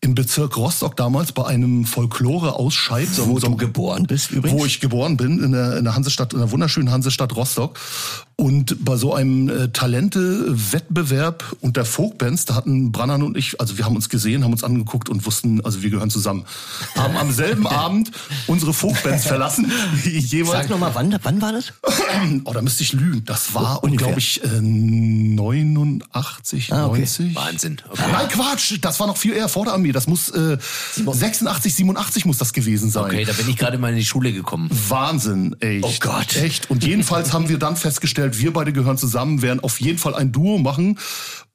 [0.00, 3.08] im Bezirk Rostock damals bei einem Folklore-Ausscheid.
[3.08, 4.60] So, Wo so, du geboren bist übrigens.
[4.60, 7.76] wo ich geboren bin, in der, in der Hansestadt, in der wunderschönen Hansestadt Rostock.
[8.36, 13.84] Und bei so einem äh, Talente-Wettbewerb unter Folkbands, da hatten Brannan und ich, also wir
[13.84, 16.46] haben uns gesehen, haben uns angeguckt und wussten, also wir gehören zusammen.
[16.94, 18.12] Haben am selben Abend
[18.46, 19.70] unsere Folkbands verlassen.
[20.04, 20.52] jeweils.
[20.52, 21.72] Sag noch mal, wann, wann war das?
[22.44, 23.24] Oh, da müsste ich lügen.
[23.26, 24.06] Das war, ungefähr.
[24.06, 26.98] glaube ich, äh, 99 89, Ah, okay.
[27.00, 27.34] 90.
[27.34, 27.76] Wahnsinn.
[27.90, 28.02] Okay.
[28.12, 29.92] Nein, Quatsch, das war noch viel eher vor der Armee.
[29.92, 30.58] Das muss äh,
[30.96, 33.04] 86, 87 muss das gewesen sein.
[33.04, 34.68] Okay, da bin ich gerade mal in die Schule gekommen.
[34.88, 35.84] Wahnsinn, echt.
[35.84, 36.36] Oh Gott.
[36.36, 36.70] Echt.
[36.70, 40.32] Und jedenfalls haben wir dann festgestellt, wir beide gehören zusammen, werden auf jeden Fall ein
[40.32, 40.98] Duo machen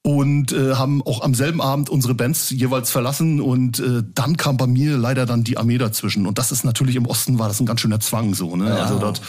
[0.02, 4.58] und äh, haben auch am selben Abend unsere Bands jeweils verlassen und äh, dann kam
[4.58, 7.60] bei mir leider dann die Armee dazwischen und das ist natürlich im Osten war das
[7.60, 8.76] ein ganz schöner Zwang so, ne?
[8.80, 9.20] Also dort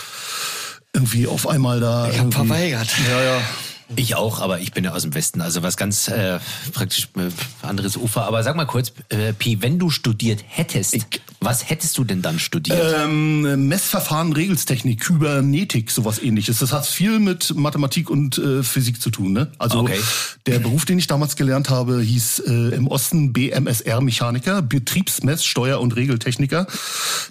[0.93, 2.89] irgendwie auf einmal da Ich habe irgendwie- verweigert.
[3.11, 3.41] Ja, ja.
[3.95, 6.41] Ich auch, aber ich bin ja aus dem Westen, also was ganz äh,
[6.73, 7.29] praktisch äh,
[7.67, 8.25] anderes Ufer.
[8.25, 10.97] Aber sag mal kurz, äh, Pi, wenn du studiert hättest,
[11.41, 12.97] was hättest du denn dann studiert?
[12.99, 16.59] Ähm, Messverfahren, Regelstechnik, Kybernetik, sowas ähnliches.
[16.59, 19.33] Das hat viel mit Mathematik und äh, Physik zu tun.
[19.33, 19.53] Ne?
[19.59, 20.01] Also Okay.
[20.47, 25.95] der Beruf, den ich damals gelernt habe, hieß äh, im Osten BMSR-Mechaniker, Betriebsmess-, Steuer- und
[25.95, 26.67] Regeltechniker.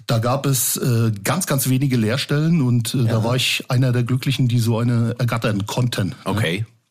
[0.06, 4.04] Da gab es äh, ganz, ganz wenige Lehrstellen und äh, da war ich einer der
[4.04, 6.14] Glücklichen, die so eine ergattern konnten.
[6.24, 6.45] okay.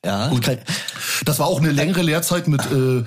[0.05, 0.57] Ja, kann,
[1.25, 3.03] Das war auch eine längere Lehrzeit mit, äh,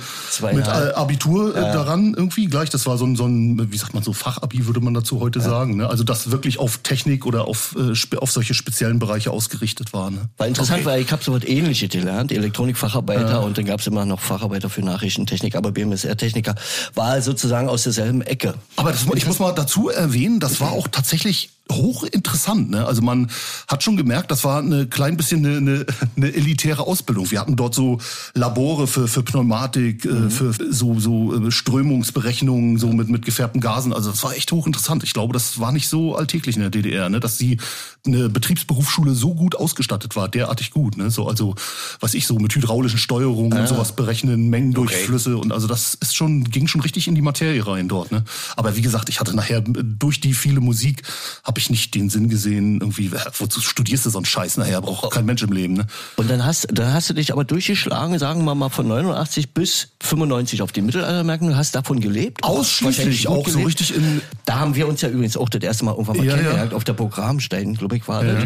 [0.53, 2.71] mit äh, Abitur äh, daran irgendwie gleich.
[2.71, 5.41] Das war so ein, so ein, wie sagt man so, Fachabi würde man dazu heute
[5.41, 5.77] sagen.
[5.77, 5.89] Ne?
[5.89, 10.11] Also das wirklich auf Technik oder auf, äh, auf solche speziellen Bereiche ausgerichtet war.
[10.11, 10.29] Ne?
[10.37, 14.05] war interessant, weil ich habe so was ähnliches gelernt, Elektronikfacharbeiter und dann gab es immer
[14.05, 16.55] noch Facharbeiter für Nachrichtentechnik, aber BMSR-Techniker
[16.95, 18.55] war sozusagen aus derselben Ecke.
[18.77, 22.71] Aber das, ich muss mal dazu erwähnen, das war auch tatsächlich hochinteressant.
[22.71, 22.87] Ne?
[22.87, 23.31] Also man
[23.67, 27.31] hat schon gemerkt, das war eine klein bisschen eine, eine, eine elitäre Ausbildung.
[27.31, 27.99] Wir hatten dort so
[28.35, 33.93] Labore für, für Pneumatik, äh, für so, so äh, Strömungsberechnungen, so mit, mit gefärbten Gasen.
[33.93, 35.05] Also das war echt hochinteressant.
[35.05, 37.21] Ich glaube, das war nicht so alltäglich in der DDR, ne?
[37.21, 37.59] dass die
[38.07, 40.97] eine Betriebsberufsschule so gut ausgestattet war, derartig gut.
[40.97, 41.11] Ne?
[41.11, 41.55] So, also,
[42.01, 46.45] was ich so mit hydraulischen Steuerungen und sowas berechnen, Mengendurchflüsse und also das ist schon,
[46.45, 48.13] ging schon richtig in die Materie rein dort.
[48.13, 48.25] Ne?
[48.57, 51.03] Aber wie gesagt, ich hatte nachher durch die viele Musik
[51.45, 54.81] habe ich nicht den Sinn gesehen, irgendwie, äh, wozu studierst du so einen Scheiß nachher?
[54.81, 55.75] Braucht kein Mensch im Leben.
[55.75, 55.87] Ne?
[56.17, 59.89] Und dann hast, dann hast du dich aber durchgeschlagen, sagen wir mal von 89 bis
[60.03, 61.49] 95 auf den Mittelaltermärkten.
[61.51, 62.43] Du hast davon gelebt?
[62.45, 65.93] Ausschließlich auch so richtig in- Da haben wir uns ja übrigens auch das erste Mal
[65.93, 66.37] irgendwann mal Ja, ja.
[66.39, 68.45] kennengelernt, auf der Programmstein, glaube ich, war das.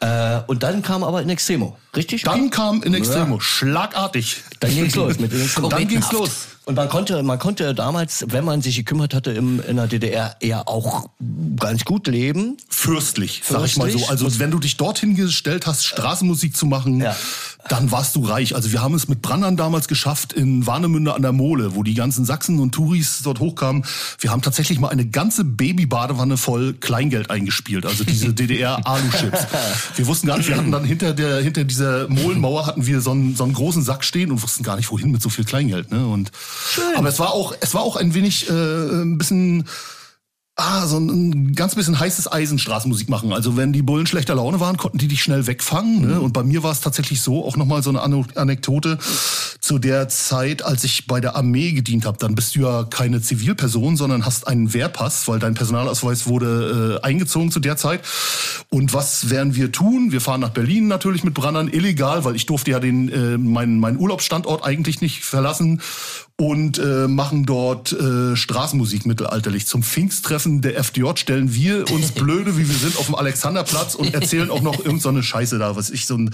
[0.00, 2.22] Äh, und dann kam aber in Extremo, richtig?
[2.22, 4.42] Dann kam in Extremo, schlagartig.
[4.60, 5.68] Dann ging's los mit Extremo.
[5.68, 6.30] Dann ging's los.
[6.68, 10.36] Und man konnte, man konnte damals, wenn man sich gekümmert hatte im, in der DDR,
[10.40, 11.08] eher auch
[11.58, 12.58] ganz gut leben.
[12.68, 13.96] Fürstlich, sag ich mal so.
[13.96, 14.10] Fürstlich?
[14.10, 17.16] Also wenn du dich dorthin gestellt hast, Straßenmusik zu machen, Ja.
[17.70, 18.54] dann warst du reich.
[18.54, 21.94] Also wir haben es mit Brandern damals geschafft in Warnemünde an der Mole, wo die
[21.94, 23.86] ganzen Sachsen und Touris dort hochkamen.
[24.20, 29.46] Wir haben tatsächlich mal eine ganze Babybadewanne voll Kleingeld eingespielt, also diese DDR-Alu-Chips.
[29.96, 33.10] Wir wussten gar nicht, wir hatten dann hinter der hinter dieser Molenmauer hatten wir so
[33.12, 35.90] einen, so einen großen Sack stehen und wussten gar nicht, wohin mit so viel Kleingeld.
[35.90, 36.06] Ne?
[36.06, 36.30] Und
[36.96, 39.68] aber es war auch es war auch ein wenig äh, ein bisschen
[40.60, 43.32] Ah, so ein ganz bisschen heißes Eisen Straßenmusik machen.
[43.32, 46.00] Also wenn die Bullen schlechter Laune waren, konnten die dich schnell wegfangen.
[46.00, 46.20] Ne?
[46.20, 48.98] Und bei mir war es tatsächlich so, auch nochmal so eine Anekdote,
[49.60, 53.20] zu der Zeit, als ich bei der Armee gedient habe, dann bist du ja keine
[53.20, 58.00] Zivilperson, sondern hast einen Wehrpass, weil dein Personalausweis wurde äh, eingezogen zu der Zeit.
[58.70, 60.10] Und was werden wir tun?
[60.10, 63.78] Wir fahren nach Berlin natürlich mit Brandern, illegal, weil ich durfte ja den äh, meinen,
[63.78, 65.82] meinen Urlaubsstandort eigentlich nicht verlassen
[66.40, 69.66] und äh, machen dort äh, Straßenmusik mittelalterlich.
[69.66, 74.14] Zum Pfingsttreffen der FDJ stellen wir uns blöde, wie wir sind, auf dem Alexanderplatz und
[74.14, 76.30] erzählen auch noch irgendeine so Scheiße da, was ich so ein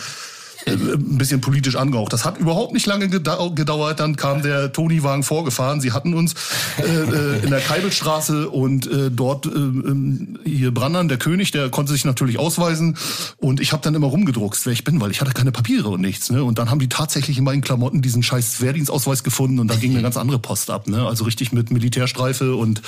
[0.66, 2.12] äh, ein bisschen politisch angehaucht.
[2.12, 4.00] Das hat überhaupt nicht lange gedau- gedauert.
[4.00, 5.81] Dann kam der Toni-Wagen vorgefahren.
[5.83, 6.35] Sie hatten uns
[6.79, 11.68] äh, äh, in der Keibelstraße und äh, dort äh, ähm, hier Brandern, der König, der
[11.68, 12.96] konnte sich natürlich ausweisen.
[13.37, 16.00] Und ich habe dann immer rumgedruckst, wer ich bin, weil ich hatte keine Papiere und
[16.00, 16.31] nichts.
[16.31, 16.42] Ne?
[16.42, 19.90] Und dann haben die tatsächlich in meinen Klamotten diesen scheiß Wehrdienstausweis gefunden und da ging
[19.92, 20.88] eine ganz andere Post ab.
[20.88, 21.07] Ne?
[21.07, 22.81] Also richtig mit Militärstreife und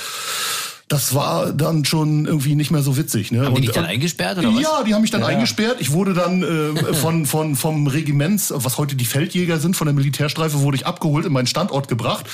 [0.87, 3.31] das war dann schon irgendwie nicht mehr so witzig.
[3.31, 3.39] Ne?
[3.39, 4.61] Haben die und, dich dann eingesperrt oder was?
[4.61, 5.77] Ja, die haben mich dann eingesperrt.
[5.79, 9.93] Ich wurde dann äh, von, von, vom Regiments, was heute die Feldjäger sind, von der
[9.93, 12.25] Militärstreife, wurde ich abgeholt, in meinen Standort gebracht.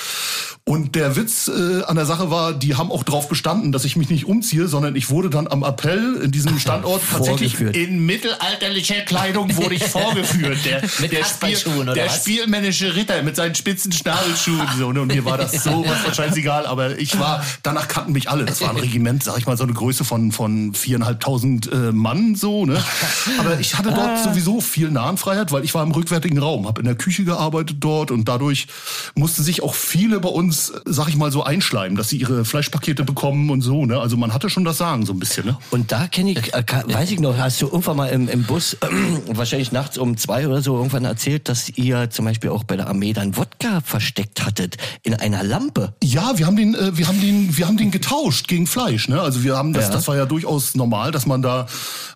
[0.66, 3.98] Und der Witz äh, an der Sache war, die haben auch drauf bestanden, dass ich
[3.98, 9.02] mich nicht umziehe, sondern ich wurde dann am Appell in diesem Standort tatsächlich in mittelalterlicher
[9.02, 10.60] Kleidung wurde ich vorgeführt.
[10.64, 14.68] Der, der, oder der spielmännische Ritter mit seinen spitzen Schnabelschuhen.
[14.78, 15.02] So, ne?
[15.02, 18.43] Und mir war das so was wahrscheinlich egal, aber ich war, danach kannten mich alle.
[18.46, 22.36] Das war ein Regiment, sag ich mal, so eine Größe von, von viereinhalbtausend äh, Mann,
[22.36, 22.84] so, ne?
[23.40, 26.86] Aber ich hatte dort sowieso viel Nahenfreiheit, weil ich war im rückwärtigen Raum, habe in
[26.86, 28.68] der Küche gearbeitet dort und dadurch
[29.16, 33.04] mussten sich auch viele bei uns sag ich mal, so einschleimen, dass sie ihre Fleischpakete
[33.04, 33.86] bekommen und so.
[33.86, 34.00] Ne?
[34.00, 35.46] Also man hatte schon das Sagen so ein bisschen.
[35.46, 35.58] Ne?
[35.72, 38.74] Und da kenne ich, äh, weiß ich noch, hast du irgendwann mal im, im Bus,
[38.76, 38.88] äh,
[39.28, 42.88] wahrscheinlich nachts um zwei oder so, irgendwann erzählt, dass ihr zum Beispiel auch bei der
[42.88, 45.94] Armee dann Wodka versteckt hattet in einer Lampe.
[46.04, 49.08] Ja, wir haben den, äh, wir haben den, wir haben den getauscht gegen Fleisch.
[49.08, 49.22] Ne?
[49.22, 49.92] Also wir haben das, Ja.
[49.92, 51.68] das war ja durchaus normal, dass man da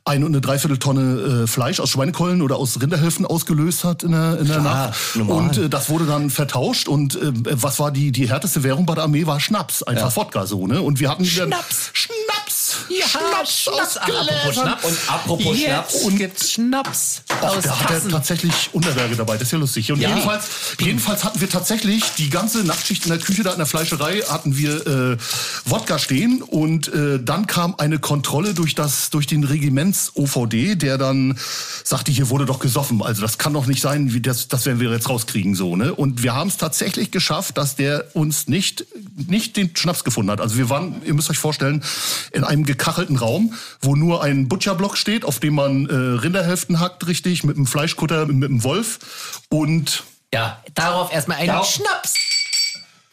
[0.06, 4.40] eine und eine Dreivierteltonne äh, Fleisch aus Schweinekeulen oder aus Rinderhälften ausgelöst hat in der,
[4.40, 4.98] in der Klar, Nacht.
[5.16, 5.38] normal.
[5.38, 6.88] Und äh, das wurde dann vertauscht.
[6.88, 9.26] Und äh, was war die, die härteste Währung bei der Armee?
[9.28, 10.66] War Schnaps, einfach Wodka so.
[10.66, 10.82] Ne?
[10.82, 11.52] Und wir hatten dann
[11.94, 12.67] Schnaps.
[12.72, 14.54] Schnaps, Ja, Schnaps, aus Ach, apropos.
[14.56, 14.84] Schnaps.
[14.86, 15.96] Und apropos Schnaps.
[15.96, 19.92] Und gibt's Schnaps Ach, da hat er tatsächlich Unterberge dabei, das ist ja lustig.
[19.92, 20.10] Und Ja.
[20.10, 20.46] jedenfalls,
[20.80, 24.58] jedenfalls hatten wir tatsächlich die ganze Nachtschicht in der Küche da in der Fleischerei hatten
[24.58, 25.18] wir äh,
[25.66, 30.98] Wodka stehen und äh, dann kam eine Kontrolle durch das durch den Regiments OVD, der
[30.98, 31.38] dann
[31.84, 33.02] sagte, hier wurde doch gesoffen.
[33.02, 35.94] Also das kann doch nicht sein, wie das das werden wir jetzt rauskriegen so, ne?
[35.94, 38.86] Und wir haben es tatsächlich geschafft, dass der uns nicht
[39.28, 40.42] nicht den Schnaps gefunden hat.
[40.42, 41.84] Also wir waren, ihr müsst euch vorstellen,
[42.32, 47.08] in einem gekachelten Raum, wo nur ein Butcherblock steht, auf dem man äh, Rinderhälften hackt,
[47.08, 51.64] richtig, mit einem Fleischkutter, mit einem Wolf und Ja, darauf erstmal einen Ja.
[51.64, 52.14] Schnaps.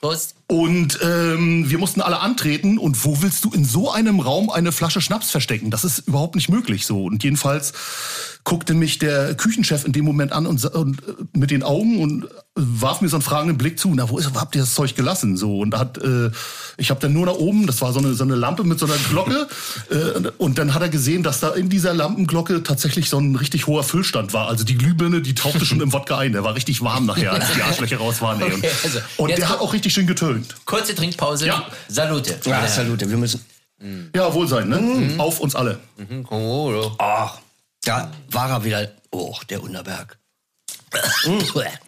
[0.01, 0.35] Prost.
[0.47, 2.79] Und ähm, wir mussten alle antreten.
[2.79, 5.71] Und wo willst du in so einem Raum eine Flasche Schnaps verstecken?
[5.71, 7.05] Das ist überhaupt nicht möglich so.
[7.05, 7.73] Und jedenfalls
[8.45, 12.27] guckte mich der Küchenchef in dem Moment an und, und äh, mit den Augen und
[12.55, 13.91] warf mir so einen fragenden Blick zu.
[13.95, 15.39] Na, wo, ist, wo habt ihr das Zeug gelassen?
[15.39, 16.31] So und hat, äh,
[16.77, 17.67] ich habe dann nur nach oben.
[17.67, 19.49] Das war so eine so eine Lampe mit so einer Glocke.
[19.91, 23.67] äh, und dann hat er gesehen, dass da in dieser Lampenglocke tatsächlich so ein richtig
[23.67, 24.49] hoher Füllstand war.
[24.49, 26.33] Also die Glühbirne, die tauchte schon im Wodka ein.
[26.33, 28.43] Der war richtig warm nachher, als die Arschlöcher raus waren.
[28.43, 28.53] Ey.
[28.53, 30.07] Und, Okay, also, und der hat auch richtig schön
[30.43, 30.67] getönt.
[30.67, 31.47] Kurze Trinkpause.
[31.47, 31.67] Ja.
[31.89, 32.39] Salute.
[32.45, 33.45] Ja, Salute, wir müssen.
[34.15, 34.79] Ja, Wohlsein, ne?
[34.79, 35.21] Mhm.
[35.21, 35.79] Auf uns alle.
[36.31, 37.39] Oh, Ach,
[37.85, 38.91] da war er wieder.
[39.11, 40.19] Oh, der Unterberg.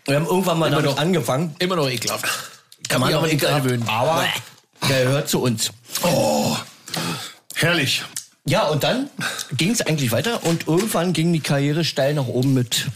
[0.04, 0.98] Wir haben irgendwann mal damit noch.
[0.98, 1.54] angefangen.
[1.58, 2.26] Immer noch ekelhaft.
[2.88, 3.88] Kann man man auch ekelhaft, gewöhnen.
[3.88, 4.24] aber
[4.88, 5.70] der gehört zu uns.
[6.02, 6.56] Oh,
[7.54, 8.02] herrlich.
[8.48, 9.10] Ja, und dann
[9.56, 12.86] ging es eigentlich weiter und irgendwann ging die Karriere steil nach oben mit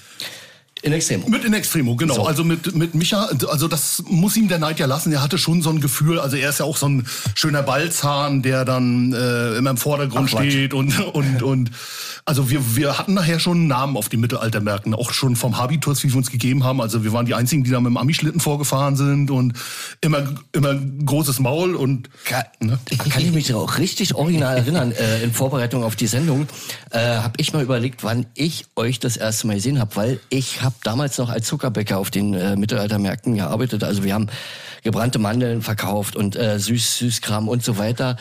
[0.82, 1.28] In Extremo.
[1.28, 2.14] Mit In Extremo, genau.
[2.14, 2.26] So.
[2.26, 5.12] Also mit, mit Micha, also das muss ihm der Neid ja lassen.
[5.12, 8.42] Er hatte schon so ein Gefühl, also er ist ja auch so ein schöner Balzahn,
[8.42, 11.70] der dann äh, immer im Vordergrund Ach, steht und, und, und
[12.24, 16.02] also wir, wir hatten nachher schon einen Namen auf den Mittelaltermärkten, auch schon vom Habitus,
[16.04, 16.80] wie wir uns gegeben haben.
[16.80, 19.54] Also wir waren die einzigen, die da mit dem Amischlitten vorgefahren sind und
[20.00, 22.08] immer, immer großes Maul und
[22.60, 22.78] ne?
[22.98, 26.46] Kann ich mich auch richtig original erinnern, äh, in Vorbereitung auf die Sendung,
[26.90, 30.62] äh, habe ich mal überlegt, wann ich euch das erste Mal gesehen habe, weil ich
[30.62, 33.84] habe damals noch als Zuckerbäcker auf den äh, Mittelaltermärkten gearbeitet.
[33.84, 34.28] Also wir haben
[34.82, 38.16] gebrannte Mandeln verkauft und äh, Süß, Süßkram und so weiter.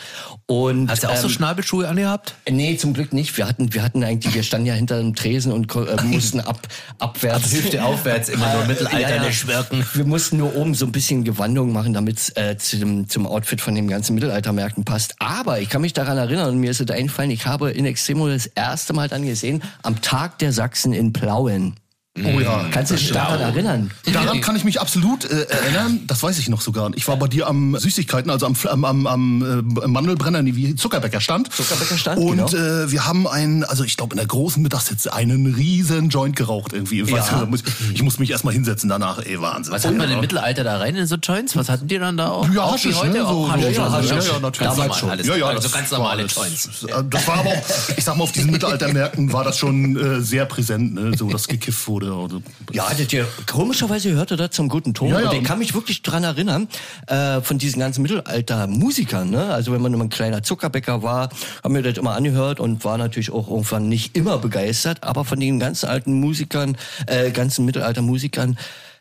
[0.46, 2.34] Und, Hast du auch so ähm, Schnabelschuhe angehabt?
[2.48, 3.36] Nee, zum Glück nicht.
[3.36, 6.60] Wir hatten, wir hatten eigentlich, wir standen ja hinter dem Tresen und äh, mussten ab,
[6.98, 7.44] abwärts.
[7.44, 9.84] Ab Hüfte aufwärts immer nur mittelalterne Schwirken.
[9.94, 13.26] Wir mussten nur oben so ein bisschen Gewandung machen, damit es äh, zu dem, zum
[13.26, 15.14] Outfit von den ganzen Mittelaltermärkten passt.
[15.18, 18.28] Aber ich kann mich daran erinnern, und mir ist es eingefallen, ich habe in Extremo
[18.28, 21.76] das erste Mal dann gesehen, am Tag der Sachsen in Plauen.
[22.24, 22.66] Oh ja.
[22.70, 23.90] Kannst du dich daran erinnern?
[24.12, 26.00] Daran kann ich mich absolut äh, erinnern.
[26.06, 26.90] Das weiß ich noch sogar.
[26.94, 31.20] Ich war bei dir am Süßigkeiten, also am, am, am, äh, Mandelbrenner, nee, wie Zuckerbäcker
[31.20, 31.52] stand.
[31.52, 32.48] Zuckerbäcker stand, Und genau.
[32.48, 36.72] äh, wir haben einen, also ich glaube in der großen Mittagssitze einen riesen Joint geraucht
[36.72, 37.00] irgendwie.
[37.02, 37.44] Ich, weiß, Ja.
[37.46, 39.18] nicht, ich muss mich erstmal hinsetzen danach.
[39.24, 39.72] Ey, Wahnsinn.
[39.72, 40.14] Was hat man Ja.
[40.14, 41.56] im Mittelalter da rein in so Joints?
[41.56, 42.48] Was hatten die dann da auch?
[42.52, 43.26] Ja, auch Haschisch, heute ne?
[43.26, 43.76] auch So- Haschisch.
[43.76, 44.10] ja, Haschisch.
[44.10, 44.72] ja, Ja, natürlich.
[44.72, 45.10] damals schon.
[45.10, 46.68] alles, Ja, ja, also ganz normale Joints.
[47.10, 47.64] Das war aber auch,
[47.96, 51.12] ich sag mal, auf diesen Mittelaltermärkten war das schon äh, sehr präsent, ne?
[51.16, 52.09] so dass gekifft wurde.
[52.14, 52.42] Also,
[52.72, 55.08] Ja, das ihr, komischerweise hörte das zum guten Ton.
[55.08, 55.30] Ja, ja.
[55.30, 56.68] Und ich kann mich wirklich dran erinnern,
[57.06, 59.30] äh, von diesen ganzen Mittelalter-Musikern.
[59.30, 59.52] Ne?
[59.52, 61.30] Also wenn man immer ein kleiner Zuckerbäcker war,
[61.62, 65.02] haben wir das immer angehört und war natürlich auch irgendwann nicht immer begeistert.
[65.04, 68.58] Aber von den ganzen alten Musikern, äh, ganzen Mittelalter-Musikern,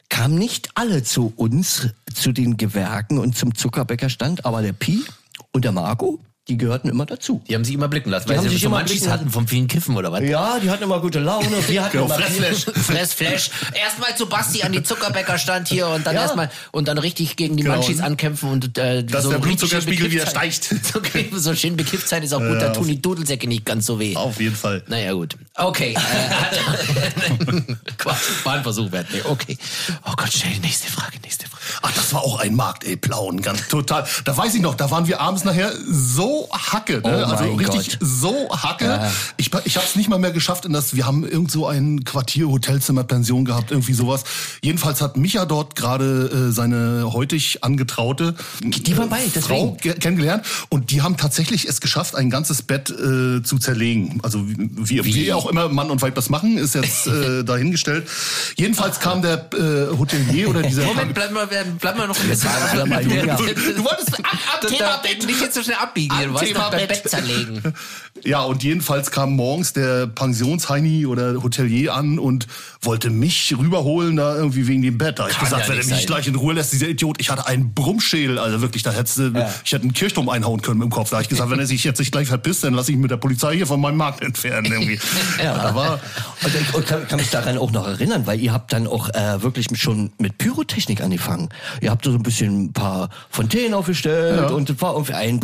[0.09, 4.45] kamen nicht alle zu uns, zu den Gewerken und zum Zuckerbäckerstand.
[4.45, 5.03] Aber der Pi
[5.51, 7.41] und der Marco, die gehörten immer dazu.
[7.47, 9.67] Die haben sich immer blicken lassen, weil haben sie sich so blicken hatten vom vielen
[9.67, 10.21] Kiffen oder was?
[10.23, 11.47] Ja, die hatten immer gute Laune.
[11.67, 12.65] Wir hatten Genau, immer Fressflash.
[12.85, 13.49] Fressflash.
[13.73, 16.21] Erstmal zu Basti an die Zuckerbäckerstand hier und dann Ja.
[16.23, 17.75] erstmal und dann richtig gegen die Genau.
[17.75, 20.73] Manchis ankämpfen und äh, Dass so der Blutzuckerspiegel wieder steigt.
[20.95, 23.65] Okay, so schön bekifft sein ist auch gut, da Ja, tun auf- die Dudelsäcke nicht
[23.65, 24.15] ganz so weh.
[24.15, 24.83] auf jeden Fall.
[24.87, 25.37] Naja, gut.
[25.55, 25.93] Okay.
[25.95, 27.61] Äh,
[27.97, 29.07] Quatsch, war ein Versuch wert.
[29.13, 29.57] Nee, okay.
[30.05, 31.59] Oh Gott, schnell, nächste Frage, nächste Frage.
[31.81, 34.05] Ach, das war auch ein Markt, ey, Plauen, ganz total.
[34.25, 37.25] Da weiß ich noch, da waren wir abends nachher so so Hacke, ne?
[37.27, 38.07] Oh also richtig Gott.
[38.07, 39.09] so Hacke.
[39.37, 42.03] Ich, ich habe es nicht mal mehr geschafft in das, wir haben irgend so ein
[42.03, 44.23] Quartier, Hotelzimmer, Pension gehabt, irgendwie sowas.
[44.61, 49.77] Jedenfalls hat Micha dort gerade äh, seine heutig angetraute Die war bei, Frau deswegen.
[49.77, 54.19] ge- kennengelernt und die haben tatsächlich es geschafft, ein ganzes Bett äh, zu zerlegen.
[54.23, 55.15] Also wie, wie?
[55.15, 58.07] wie auch immer Mann und Weib das machen, ist jetzt äh, dahingestellt.
[58.57, 62.49] Jedenfalls kam der äh, Hotelier oder dieser Moment, bleib mal, bleib mal noch ein bisschen.
[62.73, 63.35] bleib mal länger.
[63.37, 65.25] Du wolltest ab, ab, Thema da- Bett.
[65.25, 66.13] Nicht jetzt so schnell abbiegen.
[66.15, 67.03] Am Wolltest Thema doch dein Bett.
[67.03, 67.73] Bett zerlegen.
[68.25, 72.47] Ja, und jedenfalls kam morgens der Pensionsheini oder Hotelier an und
[72.81, 75.19] wollte mich rüberholen, da irgendwie wegen dem Bett.
[75.19, 77.15] Da hab ich Kann gesagt, ja wenn er mich gleich in Ruhe lässt, dieser Idiot,
[77.21, 80.81] ich hatte einen Brummschädel, also wirklich, da hättest du, ich hätte einen Kirchturm einhauen können
[80.81, 81.11] im Kopf.
[81.11, 83.01] Da hab ich gesagt, wenn er sich jetzt nicht gleich verpisst, dann lasse ich ihn
[83.01, 84.99] mit der Polizei hier von meinem Markt entfernen irgendwie.
[85.43, 85.57] ja.
[85.57, 85.99] Da war,
[86.43, 89.07] Und ich und kann, kann mich daran auch noch erinnern, weil ihr habt dann auch
[89.13, 91.49] äh, wirklich mit- schon mit Pyrotechnik angefangen.
[91.79, 95.39] Ihr habt so ein bisschen ein paar Fontänen aufgestellt und es war irgendwie ein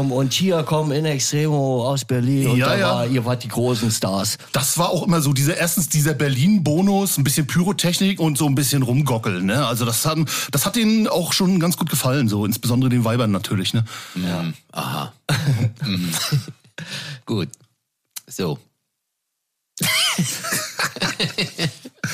[0.00, 2.94] Braumborium und hier kommen in Extremo aus Berlin und Ja, da ja.
[2.94, 4.38] war, ihr wart die großen Stars.
[4.52, 8.54] das war auch immer so, dieser, erstens dieser Berlin-Bonus, ein bisschen Pyrotechnik und so ein
[8.54, 9.66] bisschen rumgockeln, ne?
[9.66, 10.18] Also das hat,
[10.50, 13.84] das hat denen auch schon ganz gut gefallen, so, insbesondere den Weibern natürlich, ne?
[14.14, 14.44] Ja.
[14.72, 15.12] Aha.
[15.84, 16.10] Mhm.
[17.26, 17.48] Gut.
[18.28, 18.58] So.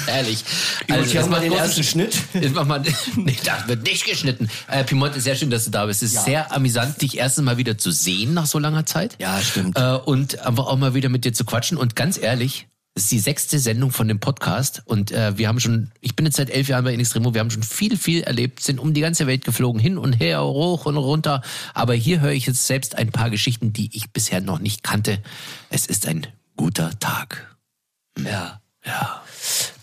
[0.06, 0.44] Ehrlich.
[0.90, 2.16] Also, haben wir macht den ersten Schnitt.
[2.34, 2.82] Jetzt mach mal,
[3.16, 4.48] nee, das wird nicht geschnitten.
[4.68, 6.02] Äh, Pimont, ist sehr schön, dass du da bist.
[6.02, 9.16] Es ist sehr amüsant, dich erstens mal wieder zu sehen nach so langer Zeit.
[9.18, 9.78] Ja, stimmt.
[9.78, 11.76] Äh, und einfach auch mal wieder mit dir zu quatschen.
[11.78, 14.82] Und ganz ehrlich, es ist die sechste Sendung von dem Podcast.
[14.86, 17.40] Und äh, wir haben schon, ich bin jetzt seit elf Jahren bei In Extremo, wir
[17.40, 20.86] haben schon viel, viel erlebt, sind um die ganze Welt geflogen, hin und her, hoch
[20.86, 21.42] und runter.
[21.74, 25.22] Aber hier höre ich jetzt selbst ein paar Geschichten, die ich bisher noch nicht kannte.
[25.68, 27.56] Es ist ein guter Tag.
[28.18, 28.60] Ja.
[28.86, 29.22] Ja.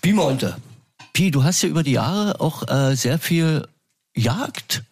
[0.04, 0.58] Bimonte.
[1.14, 3.66] Pi, du hast ja über die Jahre auch äh, sehr viel
[4.16, 4.86] Jagdfieber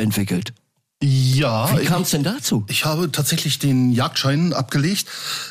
[0.00, 0.54] entwickelt.
[1.02, 2.64] Ja, Wie kam es denn dazu?
[2.68, 5.06] Ich habe tatsächlich den Jagdschein abgelegt,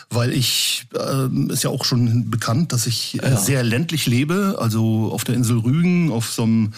[0.10, 5.12] weil ich, ähm, ist ja auch schon bekannt, dass ich äh, sehr ländlich lebe, also
[5.14, 6.74] auf der Insel Rügen, auf so einem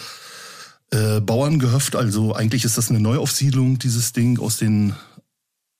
[0.90, 1.96] äh, Bauerngehöft.
[1.96, 4.94] Also eigentlich ist das eine Neuaufsiedlung, dieses Ding aus den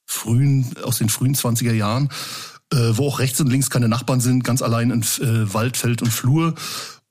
[0.06, 2.10] frühen, aus den frühen 20er Jahren, äh,
[2.72, 6.10] wo auch rechts und links keine Nachbarn sind, ganz allein in äh, Wald, Feld und
[6.10, 6.54] Flur.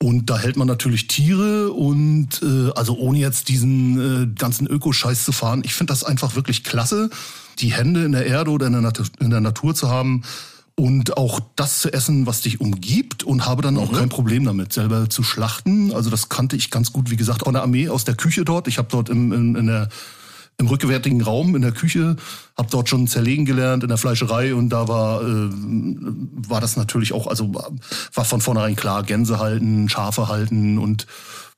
[0.02, 5.26] Und da hält man natürlich Tiere und äh, also ohne jetzt diesen äh, ganzen Ökoscheiß
[5.26, 5.62] zu fahren.
[5.66, 7.10] Ich finde das einfach wirklich klasse,
[7.60, 10.24] die Hände in der Erde oder in der, Natu in der Natur zu haben
[10.76, 14.72] und auch das zu essen, was dich umgibt und habe dann auch kein Problem damit,
[14.72, 15.92] selber zu schlachten.
[15.94, 18.70] Also das kannte ich ganz gut, wie gesagt, von der Armee aus der Küche dort.
[18.70, 19.90] Ich habe dort im, in, in der
[20.60, 22.18] im rückwärtigen Raum in der Küche,
[22.58, 25.50] habe dort schon zerlegen gelernt in der Fleischerei und da war äh,
[26.48, 27.54] war das natürlich auch, also
[28.14, 31.08] war von vornherein klar, Gänse halten, Schafe halten und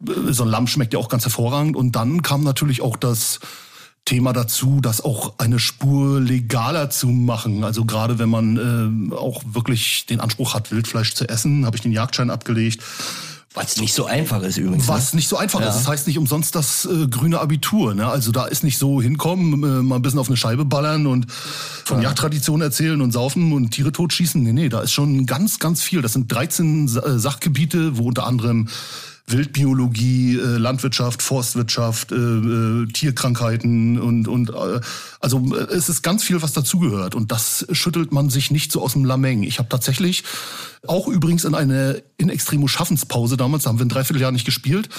[0.08, 1.76] äh, so ein Lamm schmeckt ja auch ganz hervorragend.
[1.76, 3.40] Und dann kam natürlich auch das
[4.06, 7.64] Thema dazu, das auch eine Spur legaler zu machen.
[7.64, 11.82] Also gerade wenn man äh, auch wirklich den Anspruch hat, Wildfleisch zu essen, habe ich
[11.82, 12.84] den Jagdschein abgelegt.
[13.54, 14.88] Was nicht so einfach ist übrigens.
[14.88, 14.94] ne?
[14.94, 15.66] Was nicht so einfach ist.
[15.76, 17.94] Das heißt nicht umsonst das äh, grüne Abitur.
[17.94, 18.08] Ne?
[18.08, 21.30] Also da ist nicht so hinkommen, äh, mal ein bisschen auf eine Scheibe ballern und
[21.84, 24.42] von Jagdtradition erzählen und saufen und Tiere totschießen.
[24.42, 26.02] Nee, nee, da ist schon ganz, ganz viel.
[26.02, 28.70] Das sind 13 Sa- äh, Sachgebiete, wo unter anderem
[29.28, 34.82] Wildbiologie, äh, Landwirtschaft, Forstwirtschaft, äh, äh, Tierkrankheiten und und äh,
[35.20, 38.82] also äh, es ist ganz viel, was dazugehört und das schüttelt man sich nicht so
[38.82, 39.44] aus dem Lameng.
[39.44, 40.24] Ich habe tatsächlich
[40.88, 44.90] auch übrigens in eine in extremo Schaffenspause damals, da haben wir ein Dreivierteljahr nicht gespielt,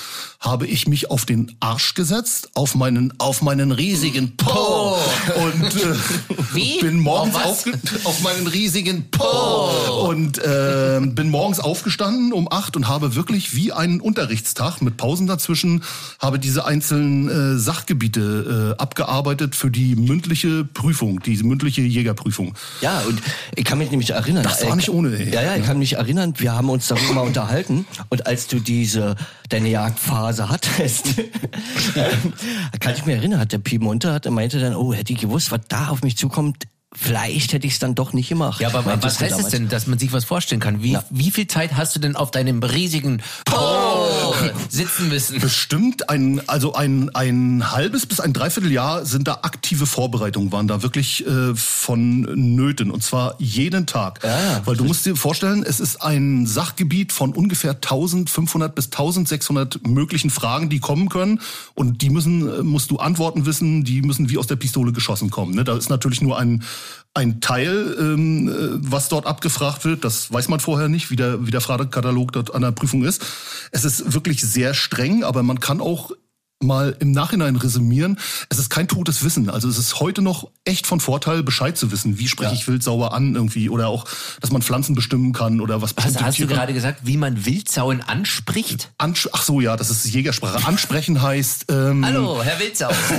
[0.40, 4.91] habe ich mich auf den Arsch gesetzt, auf meinen auf meinen riesigen Po
[5.36, 7.64] und äh, bin morgens Auf
[8.04, 13.72] auf meinen riesigen Po und äh, bin morgens aufgestanden um acht und habe wirklich wie
[13.72, 15.82] einen Unterrichtstag mit Pausen dazwischen
[16.18, 22.54] habe diese einzelnen äh, Sachgebiete äh, abgearbeitet für die mündliche Prüfung, diese mündliche Jägerprüfung.
[22.80, 23.20] Ja, und
[23.54, 24.42] ich kann mich nämlich erinnern.
[24.42, 25.32] Das war äh, nicht ohne, ey.
[25.32, 27.86] Ja, ja, ich kann mich erinnern, wir haben uns darüber mal unterhalten.
[28.08, 29.16] Und als du diese,
[29.52, 31.14] deine Jagdphase hattest,
[32.80, 35.50] kann ich mich erinnern, hat der Piemonte, hat, er meinte dann, oh, hätte ich gewusst,
[35.50, 38.60] was da auf mich zukommt, vielleicht hätte ich es dann doch nicht gemacht.
[38.60, 39.52] Ja, aber Meintest was heißt es damals.
[39.52, 40.82] denn, dass man sich was vorstellen kann?
[40.82, 44.34] Wie, wie viel Zeit hast du denn auf deinem riesigen Po
[44.68, 45.40] sitzen müssen?
[45.40, 50.82] Bestimmt ein, also ein, ein halbes bis ein Dreivierteljahr sind da aktive Vorbereitungen, waren da
[50.82, 52.20] wirklich äh, von
[52.54, 54.20] Nöten und zwar jeden Tag.
[54.22, 59.86] Ja, Weil du musst dir vorstellen, es ist ein Sachgebiet von ungefähr 1500 bis 1600
[59.86, 61.40] möglichen Fragen, die kommen können
[61.74, 65.30] und die müssen, äh, musst du Antworten wissen, die müssen wie aus der Pistole geschossen
[65.30, 65.54] kommen.
[65.54, 65.64] Ne?
[65.64, 66.62] Da ist natürlich nur ein,
[67.14, 68.52] ein Teil, ähm, äh,
[68.90, 72.54] was dort abgefragt wird, das weiß man vorher nicht, wie der, wie der Fragekatalog dort
[72.54, 73.22] an der Prüfung ist.
[73.70, 76.12] Es ist wirklich sehr streng, aber man kann auch
[76.62, 78.18] mal im Nachhinein resümieren.
[78.48, 79.50] Es ist kein totes Wissen.
[79.50, 82.18] Also es ist heute noch echt von Vorteil, Bescheid zu wissen.
[82.18, 82.56] Wie spreche Ja.
[82.56, 84.04] ich Wild sauber an irgendwie oder auch,
[84.40, 87.16] dass man Pflanzen bestimmen kann oder was Hast, bestimmte hast du Tiere- gerade gesagt, wie
[87.16, 88.90] man Wildsauen anspricht?
[88.98, 90.66] Ansch Ach so, ja, das ist Jägersprache.
[90.66, 91.66] Ansprechen heißt.
[91.70, 92.90] Ähm, Hallo, Herr Wildsau.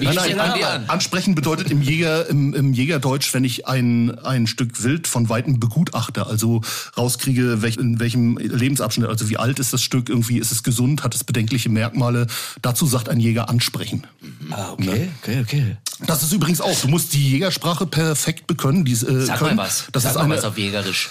[0.00, 0.84] Nein, nein, an, an?
[0.88, 5.60] ansprechen bedeutet im Jäger im, im Jägerdeutsch, wenn ich ein ein Stück Wild von weitem
[5.60, 6.60] begutachte, also
[6.96, 11.02] rauskriege, welch, in welchem Lebensabschnitt, also wie alt ist das Stück, irgendwie ist es gesund,
[11.04, 12.26] hat es bedenkliche Merkmale.
[12.60, 14.06] Dazu sagt ein Jäger ansprechen.
[14.50, 15.76] Ah, okay, okay, okay.
[16.06, 16.78] Das ist übrigens auch.
[16.80, 18.84] Du musst die Jägersprache perfekt bekönnen.
[18.84, 19.56] Die, äh, Sag können.
[19.56, 19.86] mal was.
[19.92, 21.10] Das Sag ist mal eine, was auf Jägerisch.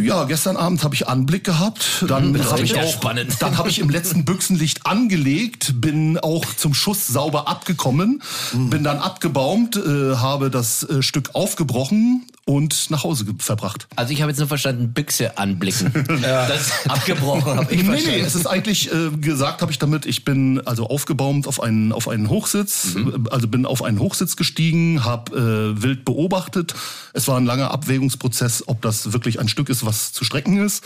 [0.00, 2.04] ja, gestern Abend habe ich Anblick gehabt.
[2.06, 3.36] Dann das habe ich auch, spannend.
[3.40, 8.98] dann habe ich im letzten Büchsenlicht angelegt, bin auch zum Schuss sauber abgekommen, bin dann
[8.98, 13.86] abgebaumt, äh, habe das äh, Stück aufgebrochen und nach Hause verbracht.
[13.94, 15.92] Also ich habe jetzt nur verstanden, Büchse anblicken.
[16.22, 18.18] Das, Abgebrochen habe ich Nee, verstanden.
[18.20, 21.92] nee, es ist eigentlich äh, gesagt, habe ich damit, ich bin also aufgebaumt auf einen
[21.92, 23.28] auf einen Hochsitz, Mhm.
[23.30, 26.74] also bin auf einen Hochsitz gestiegen, habe äh, wild beobachtet.
[27.12, 30.82] Es war ein langer Abwägungsprozess, ob das wirklich ein Stück ist, was zu strecken ist.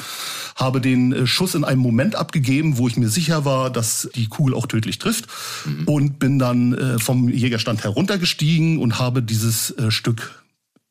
[0.57, 4.27] Habe den äh, Schuss in einem Moment abgegeben, wo ich mir sicher war, dass die
[4.27, 5.27] Kugel auch tödlich trifft
[5.65, 5.85] Mhm.
[5.89, 10.43] und bin dann äh, vom Jägerstand heruntergestiegen und habe dieses äh, Stück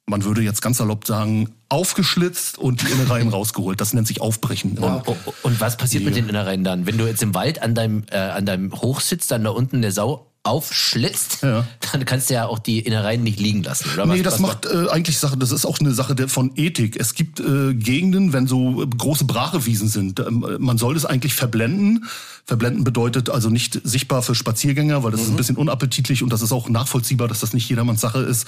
[0.07, 3.81] man würde jetzt ganz salopp sagen, aufgeschlitzt und die Innereien rausgeholt.
[3.81, 4.77] Das nennt sich Aufbrechen.
[4.77, 6.85] und, und was passiert mit den Innereien dann?
[6.85, 9.91] Wenn du jetzt im Wald an deinem, äh, an deinem Hochsitz dann da unten eine
[9.91, 11.65] Sau aufschlitzt, Ja.
[11.91, 14.05] dann kannst du ja auch die Innereien nicht liegen lassen, oder?
[14.05, 16.51] Nee, was, das was macht äh, eigentlich Sache, das ist auch eine Sache der, von
[16.55, 16.97] Ethik.
[16.99, 21.33] Es gibt äh, Gegenden, wenn so äh, große Brachewiesen sind, ähm, man soll das eigentlich
[21.33, 22.05] verblenden.
[22.45, 26.43] Verblenden bedeutet also nicht sichtbar für Spaziergänger, weil das ist ein bisschen unappetitlich und das
[26.43, 28.45] ist auch nachvollziehbar, dass das nicht jedermanns Sache ist.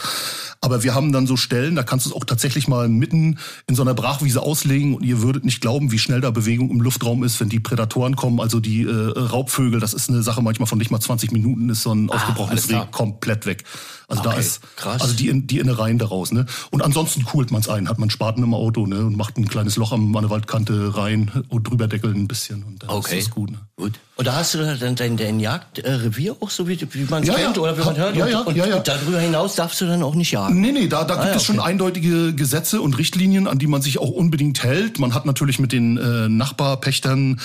[0.62, 3.74] Aber wir haben dann so Stellen, da kannst du es auch tatsächlich mal mitten in
[3.74, 7.24] so einer Brachwiese auslegen und ihr würdet nicht glauben, wie schnell da Bewegung im Luftraum
[7.24, 10.78] ist, wenn die Prädatoren kommen, also die äh, Raubvögel, das ist eine Sache manchmal von
[10.78, 12.84] nicht mal 20 Minuten ist so ein alles aufgebrochenes klar.
[12.84, 13.64] Reh komplett weg.
[14.10, 15.02] Also da Okay, ist krass.
[15.02, 16.46] also die, die Innereien daraus, ne?
[16.72, 19.06] Und ansonsten coolt man's ein, hat man Spaten im Auto, ne?
[19.06, 22.64] Und macht ein kleines Loch am- an der Waldkante rein und drüber deckeln ein bisschen
[22.64, 23.18] und dann Okay.
[23.20, 23.52] ist das gut.
[23.52, 23.58] Ne?
[23.76, 24.00] Gut.
[24.18, 27.36] Und da hast du dann dein, dein Jagdrevier auch so, wie, wie man es Ja,
[27.36, 27.62] kennt ja.
[27.62, 28.16] oder wie man hört?
[28.16, 28.76] Ja, und, ja, und, ja, ja.
[28.78, 30.60] und darüber hinaus darfst du dann auch nicht jagen.
[30.60, 31.70] Nee, nee, da, da gibt Ah, ja, es schon okay.
[31.70, 34.98] eindeutige Gesetze und Richtlinien, an die man sich auch unbedingt hält.
[35.00, 37.40] Man hat natürlich mit den äh, Nachbarpächtern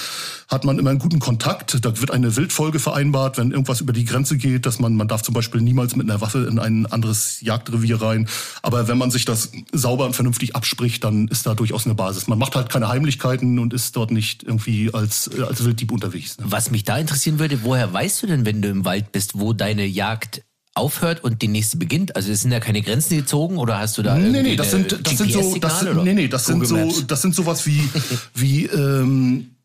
[0.48, 1.82] hat man immer einen guten Kontakt.
[1.84, 5.22] Da wird eine Wildfolge vereinbart, wenn irgendwas über die Grenze geht, dass man, man darf
[5.22, 8.28] zum Beispiel niemals mit einer Waffe in ein anderes Jagdrevier rein.
[8.60, 12.28] Aber wenn man sich das sauber und vernünftig abspricht, dann ist da durchaus eine Basis.
[12.28, 16.38] Man macht halt keine Heimlichkeiten und ist dort nicht irgendwie als, äh, als Wilddieb unterwegs.
[16.38, 16.44] Ne?
[16.62, 19.52] Was mich da interessieren würde, woher weißt du denn, wenn du im Wald bist, wo
[19.52, 20.42] deine Jagd
[20.74, 22.14] aufhört und die nächste beginnt?
[22.14, 24.70] Also es sind ja keine Grenzen gezogen oder hast du da Nee, irgendwie nee, das
[24.70, 27.90] sind, das sind so, das sind, nee, nee, das sind so, das sind sowas wie,
[28.36, 29.56] wie, ähm,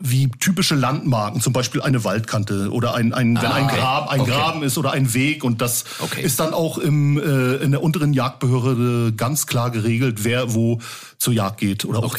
[0.00, 3.76] wie typische Landmarken, zum Beispiel eine Waldkante oder ein, ein wenn Ah, ein, okay.
[3.78, 4.30] Grab, ein Okay.
[4.30, 6.20] Graben ist oder ein Weg und das Okay.
[6.22, 10.78] ist dann auch im, äh, in der unteren Jagdbehörde ganz klar geregelt, wer wo
[11.16, 12.18] zur Jagd geht oder auch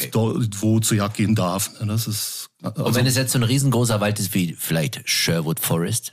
[0.58, 1.70] wo zur Jagd gehen darf.
[1.80, 5.60] Das ist also, Und wenn es jetzt so ein riesengroßer Wald ist wie vielleicht Sherwood
[5.60, 6.12] Forest,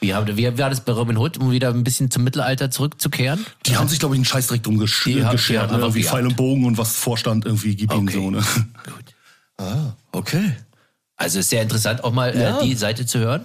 [0.00, 3.46] wie, haben, wie war das bei Robin Hood, um wieder ein bisschen zum Mittelalter zurückzukehren?
[3.66, 5.78] die haben sich glaube ich einen Scheißdreck drum gesch Die haben- geschert, ne?
[5.78, 6.02] irgendwie.
[6.02, 8.12] Pfeil und Bogen und was Vorstand irgendwie gibt Okay.
[8.12, 8.30] so.
[8.30, 8.42] Ne?
[8.84, 9.14] Gut.
[10.12, 10.56] Okay.
[11.16, 12.58] Also ist sehr interessant, auch mal Ja.
[12.60, 13.44] äh, die Seite zu hören.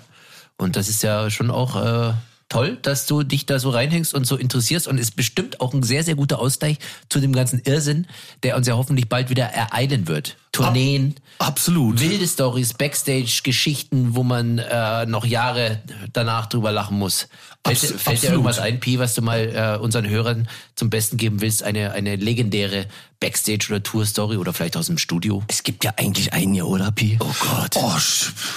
[0.58, 1.76] Und das ist ja schon auch
[2.10, 2.14] äh,
[2.50, 4.88] toll, dass du dich da so reinhängst und so interessierst.
[4.88, 6.80] Und ist bestimmt auch ein sehr, sehr guter Ausgleich
[7.10, 8.08] zu dem ganzen Irrsinn,
[8.42, 10.38] der uns ja hoffentlich bald wieder ereilen wird.
[10.52, 12.00] Tourneen, Absolut.
[12.00, 15.82] wilde Stories, Backstage-Geschichten, wo man äh, noch Jahre
[16.14, 17.28] danach drüber lachen muss.
[17.66, 20.90] Fällt, dir- Abs- fällt dir irgendwas ein, Pi, was du mal äh, unseren Hörern zum
[20.90, 21.64] Besten geben willst?
[21.64, 22.86] Eine, eine legendäre
[23.20, 25.44] Backstage- oder Tour-Story oder vielleicht aus dem Studio?
[25.48, 27.18] Es gibt ja eigentlich hier, oder Pi?
[27.20, 27.76] Oh Gott.
[27.76, 27.92] Oh,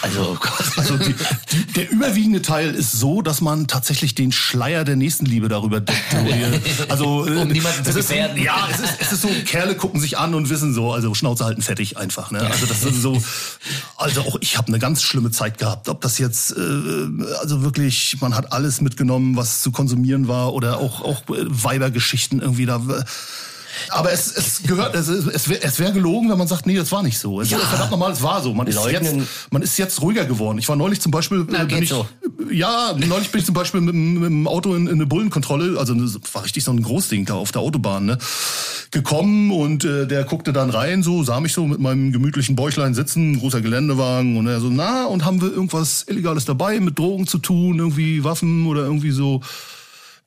[0.02, 0.38] Also,
[0.76, 1.14] Also die,
[1.52, 5.98] die, der überwiegende Teil ist so, dass man tatsächlich den Schleier der Nächstenliebe darüber deckt.
[6.88, 8.40] Also, äh, Um niemanden zu es ist, gefährden.
[8.42, 11.44] Ja, es ist, es ist so, Kerle gucken sich an und wissen so, also Schnauze
[11.44, 12.30] halten fertig einfach.
[12.30, 12.40] Ne?
[12.40, 13.20] Also das ist so,
[13.96, 15.88] also auch ich habe eine ganz schlimme Zeit gehabt.
[15.88, 17.08] Ob das jetzt, äh,
[17.40, 22.40] also wirklich, man hat alles mitgenommen, was zu konsumieren war oder auch, auch äh, Weibergeschichten
[22.40, 22.80] irgendwie da.
[23.90, 26.90] Aber es, es gehört, es, es wäre es wär gelogen, wenn man sagt, nee, das
[26.92, 27.40] war nicht so.
[27.40, 28.52] Es ist verdammt normal, es war so.
[28.54, 29.14] Man ist, jetzt,
[29.50, 30.58] man ist jetzt ruhiger geworden.
[30.58, 32.06] Ich war neulich zum Beispiel, Na, äh, bin ich, so.
[32.50, 35.78] ja, neulich bin ich zum Beispiel mit, dem- mit dem Auto in, in eine Bullenkontrolle,
[35.78, 38.18] also das war richtig so ein Großding da auf der Autobahn, ne,
[38.90, 42.94] gekommen und äh, der guckte dann rein, so sah mich so mit meinem gemütlichen Bäuchlein
[42.94, 47.26] sitzen, großer Geländewagen und er so, na, und haben wir irgendwas Illegales dabei, mit Drogen
[47.26, 49.40] zu tun, irgendwie Waffen oder irgendwie so.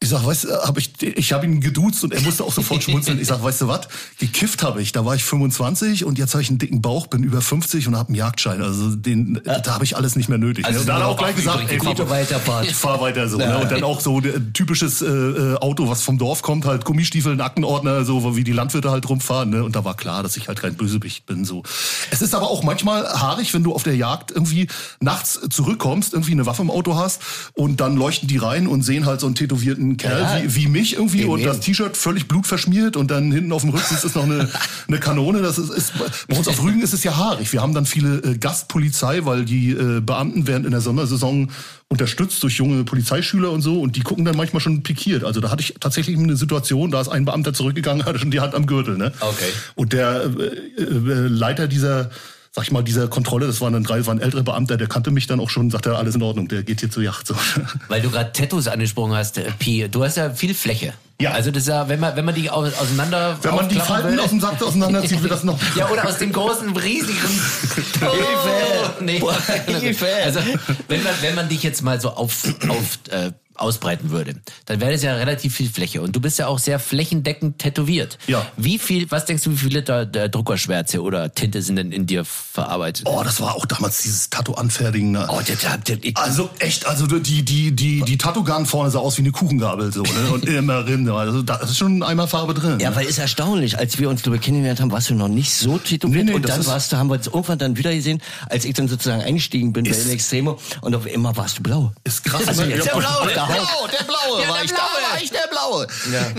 [0.03, 2.83] Ich sag, weißt du, hab ich, ich habe ihn geduzt und er musste auch sofort
[2.83, 3.21] schmunzeln.
[3.21, 3.87] Ich sag, weißt du was?
[4.19, 4.91] Gekifft habe ich.
[4.91, 7.95] Da war ich 25 und jetzt habe ich einen dicken Bauch, bin über 50 und
[7.95, 8.61] habe einen Jagdschein.
[8.61, 10.65] Also den, da habe ich alles nicht mehr nötig.
[10.65, 10.85] Also ne?
[10.87, 12.65] da hat er auch gleich gesagt, ey, Auto weiterfahrt.
[12.69, 13.37] ich fahr weiter so.
[13.37, 13.57] Ne?
[13.59, 14.19] Und dann auch so
[14.53, 18.51] typisches äh, äh, Auto, was vom Dorf kommt, halt Gummistiefel, ein Aktenordner, so wie die
[18.51, 19.51] Landwirte halt rumfahren.
[19.51, 19.63] Ne?
[19.63, 21.45] Und da war klar, dass ich halt kein Bösewicht bin.
[21.45, 21.63] So.
[22.11, 24.67] Es ist aber auch manchmal haarig, wenn du auf der Jagd irgendwie
[24.99, 27.21] nachts zurückkommst, irgendwie eine Waffe im Auto hast
[27.53, 30.43] und dann leuchten die rein und sehen halt so einen tätowierten Kerl Ja.
[30.43, 33.71] wie, wie mich irgendwie Eben, und das T-Shirt völlig blutverschmiert und dann hinten auf dem
[33.71, 34.49] Rücksitz ist noch eine,
[34.87, 35.41] eine Kanone.
[35.41, 35.93] Das ist, ist
[36.27, 37.51] bei uns auf Rügen ist es ja haarig.
[37.53, 41.49] Wir haben dann viele äh, Gastpolizei, weil die äh, Beamten werden in der Sommersaison
[41.89, 45.23] unterstützt durch junge Polizeischüler und so und die gucken dann manchmal schon pikiert.
[45.23, 48.39] Also da hatte ich tatsächlich eine Situation, da ist ein Beamter zurückgegangen, hatte schon die
[48.39, 48.97] Hand am Gürtel.
[48.97, 49.11] Ne?
[49.19, 49.45] Okay.
[49.75, 52.09] Und der äh, äh, Leiter dieser
[52.55, 55.25] sag ich mal, dieser Kontrolle, das waren dann drei, waren ältere Beamter, der kannte mich
[55.25, 57.25] dann auch schon, sagte, alles in Ordnung, der geht hier zur Yacht.
[57.25, 57.35] So.
[57.87, 60.93] Weil du gerade Tattoos angesprochen hast, äh, Pi, du hast ja viel Fläche.
[61.19, 61.31] Ja.
[61.31, 64.09] Also das ist ja, wenn man, wenn man die au- auseinander Wenn man die Falten
[64.09, 65.57] würde- aus dem Sack auseinanderzieht, wird das noch.
[65.75, 67.17] Ja, oder aus dem großen, riesigen.
[67.99, 68.93] Hilfe!
[69.01, 69.19] nee.
[69.19, 69.35] Boah,
[69.67, 70.07] Hilfe!
[70.23, 70.39] Also,
[70.87, 74.35] wenn man, wenn man dich jetzt mal so auf, auf äh, ausbreiten würde,
[74.65, 76.01] dann wäre das ja relativ viel Fläche.
[76.01, 78.17] Und du bist ja auch sehr flächendeckend tätowiert.
[78.27, 78.45] Ja.
[78.57, 82.05] Wie viel, was denkst du, wie viel Liter der Druckerschwärze oder Tinte sind denn in
[82.05, 83.05] dir verarbeitet?
[83.07, 85.11] Oh, das war auch damals dieses Tattoo-Anfertigen.
[85.11, 85.27] Ne?
[85.29, 89.17] Oh, der, der, der, Also echt, also die die die die Tattoo-Gun vorne sah aus
[89.17, 91.13] wie eine Kuchengabel so ne und immer Rinde.
[91.13, 92.79] Also da ist schon einmal Farbe drin.
[92.79, 92.95] Ja, ne?
[92.95, 96.25] weil ist erstaunlich, als wir uns darüber kennengelernt haben, warst du noch nicht so tätowiert
[96.25, 98.21] Nee, nee, und das dann ist- warst du, haben wir uns irgendwann dann wieder gesehen,
[98.49, 101.63] als ich dann sozusagen eingestiegen bin bei Ist- den Extremo und auf einmal warst du
[101.63, 101.91] blau.
[102.03, 102.47] ist krass.
[102.47, 102.69] Also ne?
[102.75, 103.91] jetzt ja, Blaue, der Haut.
[103.91, 105.11] der Blaue, Ja, war der ich da, Blaue.
[105.11, 105.87] war ich der Blaue.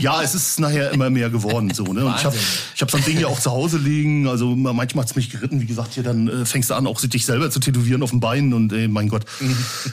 [0.00, 0.22] Ja.
[0.22, 1.84] es ist nachher immer mehr geworden so.
[1.84, 2.05] Ne?
[2.05, 2.36] Und ich habe
[2.74, 4.28] ich hab so ein Ding ja auch zu Hause liegen.
[4.28, 5.61] Also manchmal hat's mich geritten.
[5.61, 8.20] Wie gesagt, hier dann äh, fängst du an, auch dich selber zu tätowieren auf den
[8.20, 9.24] Beinen und äh, mein Gott,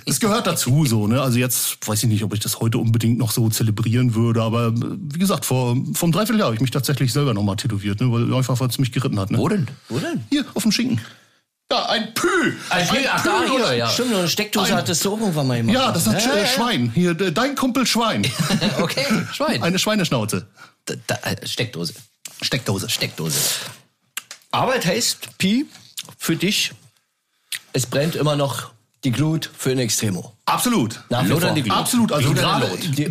[0.06, 1.08] es gehört dazu so.
[1.08, 1.22] Ne?
[1.22, 4.68] Also jetzt weiß ich nicht, ob ich das heute unbedingt noch so zelebrieren würde, aber
[4.68, 8.12] äh, wie gesagt, vor vom Dreivierteljahr habe ich mich tatsächlich selber noch mal tätowiert, ne?
[8.12, 9.32] weil einfach weil es mich geritten hat.
[9.32, 9.38] Ne?
[9.38, 9.68] Wo denn?
[9.90, 10.24] Wo denn?
[10.30, 11.02] Hier auf dem Schinken.
[11.72, 12.28] Ja, ein Pü.
[12.70, 13.88] Ein Pü, ach, da, hier, oder- ja.
[13.90, 15.74] Stimmt, und eine Steckdose Ein- hattest du auch irgendwann mal gemacht.
[15.74, 16.46] Ja, das hat Ja, äh.
[16.48, 16.92] Schwein.
[16.94, 18.30] Hier, de- dein Kumpel Schwein.
[18.80, 19.64] Okay, Schwein.
[19.64, 20.48] Eine Schweineschnauze.
[20.86, 21.94] Da, da, äh, Steckdose.
[22.42, 22.90] Steckdose.
[22.90, 23.38] Steckdose.
[24.52, 25.66] Arbeit heißt, Pi,
[26.18, 26.72] für dich,
[27.72, 28.72] es brennt immer noch
[29.06, 30.36] die Glut für ein Extremo.
[30.46, 31.00] Absolut.
[31.10, 31.56] Nach wie Lodern vor.
[31.56, 31.78] die Glut.
[31.78, 32.12] Absolut.
[32.12, 32.70] Also gerade,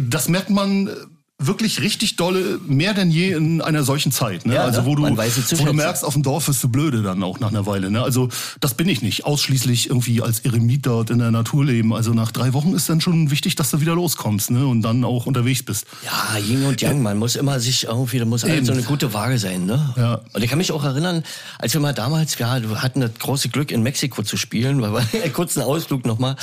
[0.08, 0.92] das merkt man äh,
[1.40, 4.46] wirklich richtig dolle, mehr denn je in einer solchen Zeit.
[4.46, 4.54] Ne?
[4.54, 4.86] Ja, also ne?
[4.86, 7.66] wo du, wo du merkst, auf dem Dorf wirst du blöde dann auch nach einer
[7.66, 7.90] Weile.
[7.90, 8.02] Ne?
[8.02, 8.28] Also
[8.60, 9.24] das bin ich nicht.
[9.24, 11.94] Ausschließlich irgendwie als Eremit dort in der Natur leben.
[11.94, 14.66] Also nach drei Wochen ist dann schon wichtig, dass du wieder loskommst ne?
[14.66, 15.86] und dann auch unterwegs bist.
[16.04, 18.66] Ja, Yin und Yang, man muss immer sich irgendwie, da muss Eben.
[18.66, 19.94] so eine gute Waage sein, ne?
[19.96, 20.20] Ja.
[20.32, 21.24] Und ich kann mich auch erinnern,
[21.58, 25.04] als wir mal damals, ja, wir hatten das große Glück in Mexiko zu spielen, weil
[25.12, 26.36] wir kurz einen Ausflug nochmal,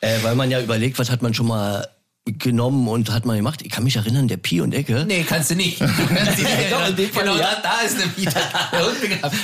[0.00, 1.86] äh, weil man ja überlegt, was hat man schon mal
[2.24, 3.62] genommen und hat man gemacht.
[3.62, 5.04] Ich kann mich erinnern, der Pi und Ecke.
[5.08, 5.80] Nee, kannst du nicht.
[5.80, 6.90] Du kannst dich nicht Doch, erinnern.
[6.90, 7.56] in dem Fall genau, ja.
[7.56, 8.40] da, da ist eine Vita.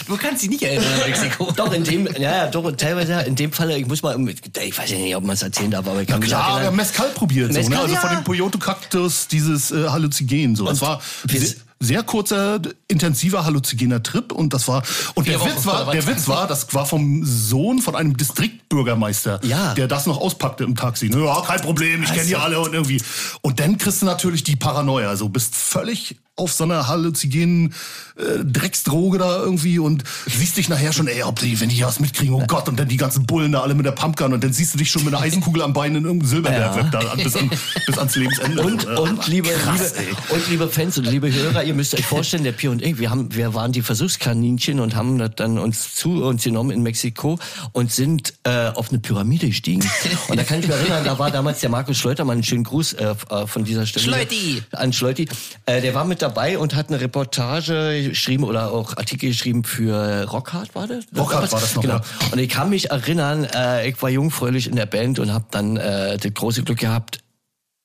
[0.07, 1.53] Du kannst dich nicht erinnern Mexiko.
[1.57, 4.79] Doch, in dem, ja, ja, doch, teilweise, ja, in dem Fall, ich muss mal, ich
[4.79, 6.77] weiß ja nicht, ob man es erzählen darf, aber ich kann mich Klar, wir haben.
[6.77, 7.65] Mescal probiert, so, ne?
[7.69, 8.17] Mescal, also von ja.
[8.21, 10.55] dem Poyoto-Kaktus, dieses äh, Halluzinogen.
[10.55, 10.67] So.
[10.67, 14.83] Das war wir- sehr kurzer, intensiver halluzinogener Trip und das war
[15.15, 16.07] und Vier der Wochen Witz war, der.
[16.07, 19.75] Witz war, das war vom Sohn von einem Distriktbürgermeister, Ja.
[19.75, 21.09] der das noch auspackte im Taxi.
[21.09, 23.01] Ne, Ja, kein Problem, ich kenne die alle und irgendwie.
[23.43, 27.75] Und dann kriegst du natürlich die Paranoia, so bist völlig auf so einer halluzinogenen
[28.17, 31.87] äh, Drecksdroge da irgendwie und siehst dich nachher schon, ey, ob die, wenn die hier
[31.87, 34.43] was mitkriegen, oh Gott, und dann die ganzen Bullen da alle mit der Pumpgun und
[34.43, 37.37] dann siehst du dich schon mit einer Eisenkugel am Bein in irgendeinem Silberbergwerk da bis,
[37.37, 37.51] an,
[37.87, 38.63] bis ans Lebensende.
[38.63, 42.07] Und, Ja, und, liebe, krass, liebe, und liebe Fans und liebe Hörer, ihr müsst euch
[42.07, 45.59] vorstellen, der Pi und ich, wir, haben, wir waren die Versuchskaninchen und haben das dann
[45.59, 47.39] uns zu uns genommen in Mexiko
[47.73, 49.89] und sind äh, auf eine Pyramide gestiegen.
[50.29, 52.95] Und da kann ich mich erinnern, da war damals der Markus Schleutermann, einen schönen Gruß
[52.95, 54.05] äh, äh, von dieser Stelle.
[54.05, 54.63] Schleuti!
[54.73, 55.29] An Schleuti.
[55.67, 60.25] Äh, der war mit dabei und hat eine Reportage geschrieben oder auch Artikel geschrieben für
[60.25, 61.05] Rockhard, war das?
[61.17, 62.01] Rockhard war das noch, genau.
[62.31, 65.77] Und ich kann mich erinnern, äh, ich war jungfräulich in der Band und habe dann
[65.77, 67.21] äh, das große Glück gehabt,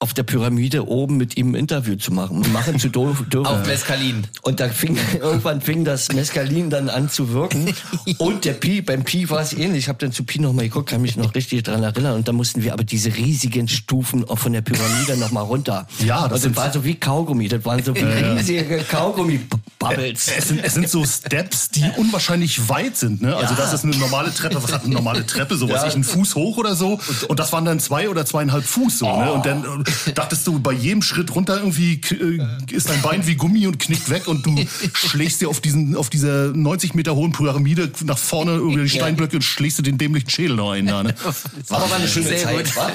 [0.04, 3.26] auf der Pyramide oben mit ihm ein Interview zu machen, machen zu dürfen.
[3.46, 4.28] Auf Mescalin.
[4.42, 7.74] Und da fing, irgendwann fing das Mescalin dann an zu wirken.
[8.18, 9.84] Und der Pi, beim Pi war es ähnlich.
[9.86, 12.16] Ich habe dann zu Pi nochmal geguckt, kann mich noch richtig dran erinnern.
[12.16, 15.88] Und dann mussten wir aber diese riesigen Stufen auch von der Pyramide nochmal runter.
[16.06, 17.48] Ja, das Und das sind- war so wie Kaugummi.
[17.48, 19.40] Das waren so wie riesige Kaugummi.
[19.80, 20.30] Bubbles.
[20.38, 23.22] Es sind, es sind so Steps, die unwahrscheinlich weit sind.
[23.22, 23.34] Ne?
[23.36, 23.60] Also Ja.
[23.62, 24.62] das ist eine normale Treppe.
[24.62, 25.56] Was hat eine normale Treppe?
[25.56, 25.88] So was Ja.
[25.88, 27.00] ich, einen Fuß hoch oder so.
[27.30, 29.06] Und das waren dann zwei oder zweieinhalb Fuß so.
[29.06, 29.32] Ne?
[29.32, 29.64] Und dann
[30.16, 34.10] dachtest du, bei jedem Schritt runter irgendwie äh, ist dein Bein wie Gummi und knickt
[34.10, 34.56] weg und du
[34.94, 39.36] schlägst dir auf diesen auf dieser 90 Meter hohen Pyramide nach vorne über die Steinblöcke
[39.36, 40.86] und schlägst dir den dämlichen Schädel noch ein.
[40.86, 41.16] Da, ne?
[41.70, 42.92] Aber war eine schöne Sehr Zeit, war?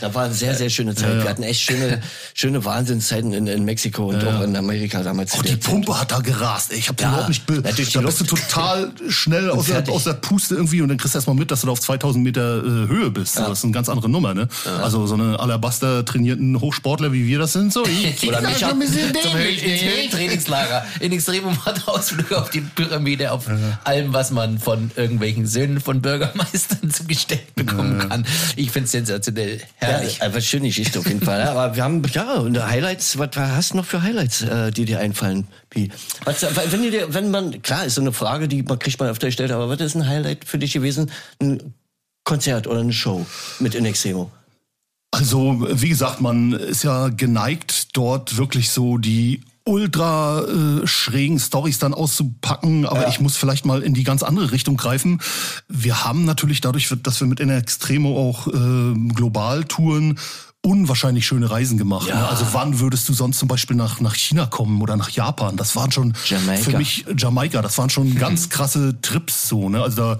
[0.00, 1.22] Da war eine sehr, sehr schöne Zeit.
[1.22, 2.00] Wir hatten echt schöne,
[2.34, 5.32] schöne Wahnsinnszeiten in, in Mexiko und auch in Amerika damals.
[5.34, 6.72] Auch die Pumpe hat da gerast.
[6.72, 6.78] Ey.
[6.78, 7.46] Ich habe Ja, überhaupt nicht.
[7.46, 10.98] Be natürlich da bist du total schnell aus der, aus der Puste irgendwie und dann
[10.98, 13.38] kriegst du erst mal mit, dass du da auf 2000 Meter äh, Höhe bist.
[13.38, 14.34] Das ist eine ganz andere Nummer.
[14.34, 14.48] Ne?
[14.82, 17.72] Also so eine Alabaster trainierten Hochsportler wie wir das sind.
[17.72, 19.82] So, ich, Oder ich- mich ich- ab ein bisschen zum dämlich?
[19.82, 20.86] Höhentrainingslager.
[21.00, 23.46] In Extremum hat Ausflüge auf die Pyramide, auf
[23.84, 28.26] allem, was man von irgendwelchen Söhnen von Bürgermeistern zugestellt bekommen kann.
[28.56, 29.60] Ich finde es sensationell.
[29.76, 30.18] Herrlich.
[30.18, 31.40] Ja, aber schöne Geschichte auf jeden Fall.
[31.40, 34.84] Ja, aber wir haben, ja, und Highlights, was hast du noch für Highlights, äh, die
[34.84, 35.90] dir einfallen, Pi?
[36.24, 39.26] Was, wenn, dir, wenn man, klar, ist so eine Frage, die man kriegt man öfter
[39.28, 41.10] gestellt, aber was ist ein Highlight für dich gewesen?
[41.40, 41.74] Ein
[42.24, 43.26] Konzert oder eine Show
[43.58, 44.30] mit In Extremo?
[45.12, 51.78] Also, wie gesagt, man ist ja geneigt, dort wirklich so die ultra äh, schrägen Stories
[51.78, 55.20] dann auszupacken, aber ich muss vielleicht mal in die ganz andere Richtung greifen.
[55.68, 60.18] Wir haben natürlich dadurch, dass wir mit In Extremo auch äh, global touren,
[60.62, 62.08] unwahrscheinlich schöne Reisen gemacht.
[62.08, 62.28] Ne?
[62.28, 65.56] Also wann würdest du sonst zum Beispiel nach, nach China kommen oder nach Japan?
[65.56, 66.62] Das waren schon Jamaika.
[66.62, 69.68] für mich Jamaika, das waren schon ganz krasse Trips so.
[69.68, 69.82] Ne?
[69.82, 70.12] Also da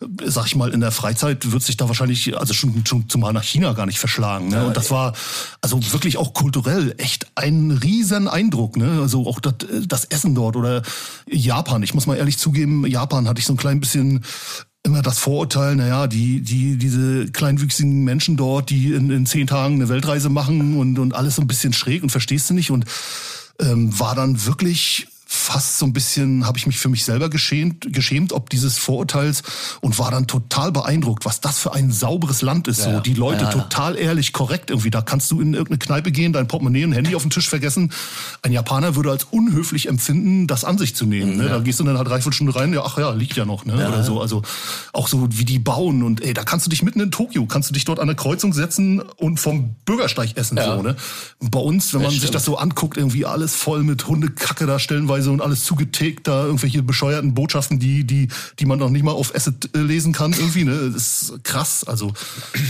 [0.00, 3.32] äh, sag ich mal, in der Freizeit wird sich da wahrscheinlich, also schon, schon zumal
[3.32, 4.48] nach China gar nicht verschlagen.
[4.48, 4.66] Ne?
[4.66, 5.14] Und das war
[5.62, 8.76] also wirklich auch kulturell echt ein riesen Eindruck.
[8.76, 8.98] Ne?
[9.00, 9.54] Also auch das,
[9.86, 10.82] das Essen dort oder
[11.26, 11.82] Japan.
[11.82, 14.24] Ich muss mal ehrlich zugeben, Japan hatte ich so ein klein bisschen
[14.86, 19.74] immer das Vorurteil, naja, die, die, diese kleinwüchsigen Menschen dort, die in, in zehn Tagen
[19.74, 22.70] eine Weltreise machen und, und alles so ein bisschen schräg und verstehst du nicht.
[22.70, 22.86] Und
[23.60, 27.92] ähm, war dann wirklich fast so ein bisschen, habe ich mich für mich selber geschämt,
[27.92, 29.42] geschämt, ob dieses Vorurteils
[29.80, 32.82] und war dann total beeindruckt, was das für ein sauberes Land ist.
[32.82, 34.90] so die Leute total ehrlich, korrekt irgendwie.
[34.90, 37.92] Da kannst du in irgendeine Kneipe gehen, dein Portemonnaie und Handy auf den Tisch vergessen.
[38.42, 41.36] Ein Japaner würde als unhöflich empfinden, das an sich zu nehmen.
[41.36, 41.48] Ne?
[41.48, 43.74] Da gehst du dann halt dreiviertel Stunde rein, ja, ach ja, liegt ja noch, ne?
[43.74, 44.20] Oder so.
[44.20, 44.42] Also
[44.92, 47.70] auch so wie die bauen und ey, da kannst du dich mitten in Tokio, kannst
[47.70, 50.58] du dich dort an der Kreuzung setzen und vom Bürgersteig essen.
[50.64, 50.96] So, ne?
[51.40, 55.25] Bei uns, wenn man sich das so anguckt, irgendwie alles voll mit Hundekacke da stellenweise
[55.32, 59.34] und alles zugetickt, da irgendwelche bescheuerten Botschaften, die, die, die man noch nicht mal auf
[59.34, 60.90] Asset äh, lesen kann, irgendwie, ne?
[60.92, 61.84] Das ist krass.
[61.84, 62.12] Also,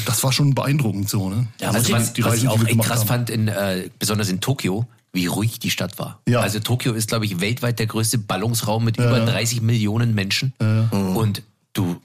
[0.07, 1.47] das war schon beeindruckend so, ne?
[1.61, 3.07] Ja, Also was, ich- was ich auch echt krass haben.
[3.09, 6.21] fand, in, äh, besonders in Tokio, wie ruhig die Stadt war.
[6.29, 6.41] Ja.
[6.41, 10.53] Also Tokio ist, glaube ich, weltweit der größte Ballungsraum mit über 30 Millionen Menschen.
[10.91, 11.43] Und
[11.73, 11.97] du,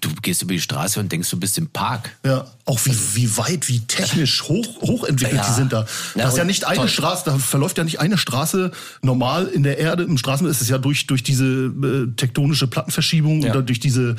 [0.00, 2.16] du gehst über die Straße und denkst, du bist im Park.
[2.24, 5.46] Ja, auch wie, wie weit, wie technisch hoch, hochentwickelt Ja.
[5.46, 5.86] die sind da.
[6.16, 6.88] Ja, das ist ja nicht eine toll.
[6.88, 8.72] Straße, da verläuft ja nicht eine Straße
[9.02, 10.02] normal in der Erde.
[10.02, 13.50] Im Straßen ist es ja durch, durch diese äh, tektonische Plattenverschiebung Ja.
[13.52, 14.16] oder durch diese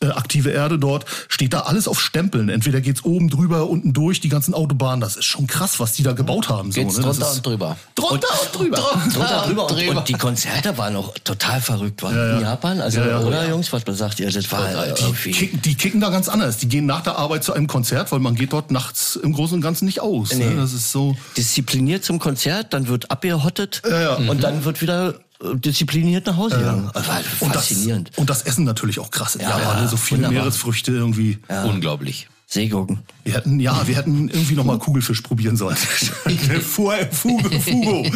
[0.00, 2.48] äh, aktive Erde dort, steht da alles auf Stempeln.
[2.48, 5.00] Entweder geht's oben drüber, unten durch, die ganzen Autobahnen.
[5.00, 6.70] Das ist schon krass, was die da gebaut haben.
[6.70, 7.02] So, Geht's ne?
[7.02, 7.76] Drunter und drüber.
[7.94, 8.76] Drunter und, drüber.
[8.76, 9.70] Drunter, drüber.
[9.70, 9.98] Und, drüber.
[9.98, 12.36] und die Konzerte waren auch total verrückt, waren Ja, ja.
[12.36, 12.80] in Japan.
[12.80, 13.20] Also, Ja, ja.
[13.20, 14.30] oder Jungs, was sagt ihr?
[14.30, 15.30] Das war äh, Die irgendwie.
[15.32, 16.58] kicken, die kicken da ganz anders.
[16.58, 19.56] Die gehen nach der Arbeit zu einem Konzert, weil man geht dort nachts im Großen
[19.56, 20.32] und Ganzen nicht aus.
[20.32, 20.44] Nee.
[20.44, 20.56] Ne?
[20.56, 21.16] Das ist so.
[21.36, 24.14] diszipliniert zum Konzert, dann wird abgehottet ja.
[24.14, 25.14] und dann wird wieder
[25.54, 26.90] diszipliniert nach Hause gegangen.
[26.94, 28.10] Das war Und das, faszinierend.
[28.16, 29.82] und das Essen natürlich auch krass in Ja, Japan.
[29.84, 29.88] ne?
[29.88, 30.42] So viele wunderbar.
[30.44, 31.38] Meeresfrüchte irgendwie.
[31.64, 32.28] Unglaublich.
[32.50, 33.00] Seegurken.
[33.24, 35.76] Wir hätten, ja, wir hätten irgendwie noch mal Kugelfisch probieren sollen.
[36.62, 38.06] Fugo, Fugo, Fugo.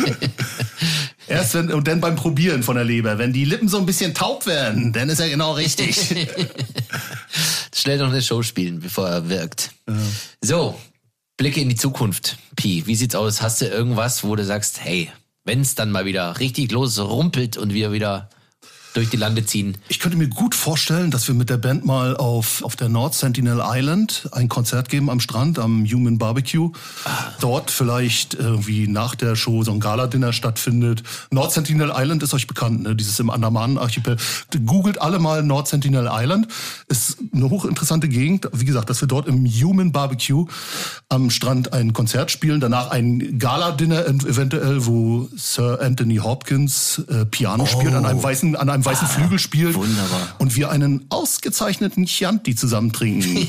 [1.28, 3.18] Erst wenn, und dann beim Probieren von der Leber.
[3.18, 5.96] Wenn die Lippen so ein bisschen taub werden, dann ist er genau richtig.
[7.74, 9.70] Schnell noch eine Show spielen, bevor er wirkt.
[10.40, 10.78] So,
[11.36, 12.38] Blicke in die Zukunft.
[12.56, 13.42] Pi, wie sieht's aus?
[13.42, 15.10] Hast du irgendwas, wo du sagst, hey,
[15.44, 18.28] wenn's dann mal wieder richtig los rumpelt und wir wieder
[18.94, 19.76] durch die Lande ziehen?
[19.88, 23.14] Ich könnte mir gut vorstellen, dass wir mit der Band mal auf, auf der North
[23.14, 26.70] Sentinel Island ein Konzert geben am Strand, am Human Barbecue.
[27.40, 31.02] Dort vielleicht irgendwie nach der Show so ein Gala-Dinner stattfindet.
[31.30, 32.94] North Sentinel Island ist euch bekannt, ne?
[32.94, 34.16] dieses im Andamanen-Archipel.
[34.66, 36.48] Googelt alle mal North Sentinel Island.
[36.88, 38.48] Ist eine hochinteressante Gegend.
[38.52, 40.46] Wie gesagt, dass wir dort im Human Barbecue
[41.08, 42.60] am Strand ein Konzert spielen.
[42.60, 48.68] Danach ein Gala-Dinner eventuell, wo Sir Anthony Hopkins äh, Piano spielt an einem weißen, an
[48.68, 49.74] einem beim Weißen Flügel spielt.
[49.74, 50.34] wunderbar.
[50.38, 53.34] Und wir einen ausgezeichneten Chianti zusammen trinken.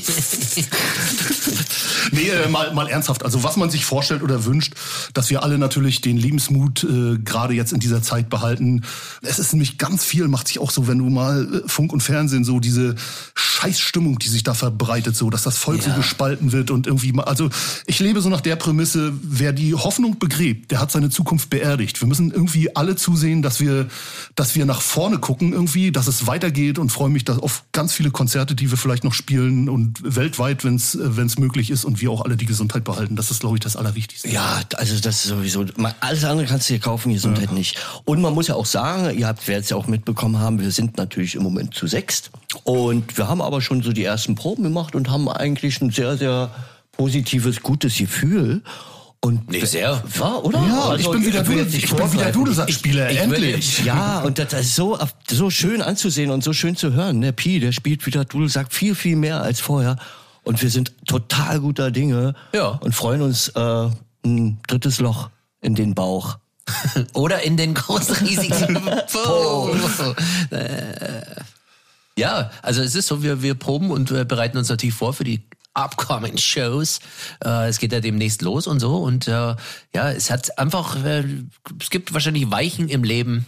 [2.12, 3.24] nee, äh, mal, mal ernsthaft.
[3.24, 4.74] Also was man sich vorstellt oder wünscht,
[5.14, 8.82] dass wir alle natürlich den Lebensmut äh, gerade jetzt in dieser Zeit behalten.
[9.22, 12.02] Es ist nämlich ganz viel, macht sich auch so, wenn du mal äh, Funk und
[12.02, 12.94] Fernsehen so diese
[13.34, 15.96] Scheißstimmung, die sich da verbreitet, so, dass das Volk so Ja.
[15.96, 17.48] gespalten wird und irgendwie mal, also
[17.86, 22.00] ich lebe so nach der Prämisse, wer die Hoffnung begräbt, der hat seine Zukunft beerdigt.
[22.00, 23.88] Wir müssen irgendwie alle zusehen, dass wir,
[24.34, 27.92] dass wir nach vorne gucken irgendwie, dass es weitergeht und freue mich da auf ganz
[27.92, 31.84] viele Konzerte, die wir vielleicht noch spielen und weltweit, wenn es wenn es möglich ist
[31.84, 33.16] und wir auch alle die Gesundheit behalten.
[33.16, 34.28] Das ist, glaube ich, das Allerwichtigste.
[34.28, 35.64] Ja, also das ist sowieso.
[36.00, 37.78] Alles andere kannst du dir kaufen, Gesundheit nicht.
[38.04, 40.70] Und man muss ja auch sagen, ihr habt, werdet es ja auch mitbekommen haben, wir
[40.70, 42.30] sind natürlich im Moment zu sechst.
[42.64, 46.16] Und wir haben aber schon so die ersten Proben gemacht und haben eigentlich ein sehr,
[46.16, 46.50] sehr
[46.92, 48.62] positives, gutes Gefühl.
[49.20, 50.02] Und Nee, sehr.
[50.18, 50.58] Ja, oder?
[50.66, 52.32] Ja, Also, ich bin wieder, ich.
[52.32, 53.84] Dudelsatzspieler, ich will- endlich.
[53.84, 54.98] Ja, und das ist so,
[55.30, 57.22] so schön anzusehen und so schön zu hören.
[57.22, 59.96] Der Pi, der spielt wieder Dudelsack viel, viel mehr als vorher.
[60.42, 62.34] Und wir sind total guter Dinge.
[62.52, 62.68] Ja.
[62.68, 63.88] Und freuen uns äh,
[64.24, 66.38] ein drittes Loch in den Bauch.
[67.12, 68.74] Oder in den großen riesigen
[69.12, 69.74] Po.
[70.50, 71.22] Äh,
[72.16, 75.24] Ja, also es ist so, wir, wir proben und wir bereiten uns natürlich vor für
[75.24, 75.42] die
[75.74, 77.00] upcoming Shows.
[77.44, 78.96] Äh, es geht ja demnächst los und so.
[78.98, 79.56] Und äh,
[79.94, 81.24] ja, es hat einfach, äh,
[81.80, 83.46] es gibt wahrscheinlich Weichen im Leben,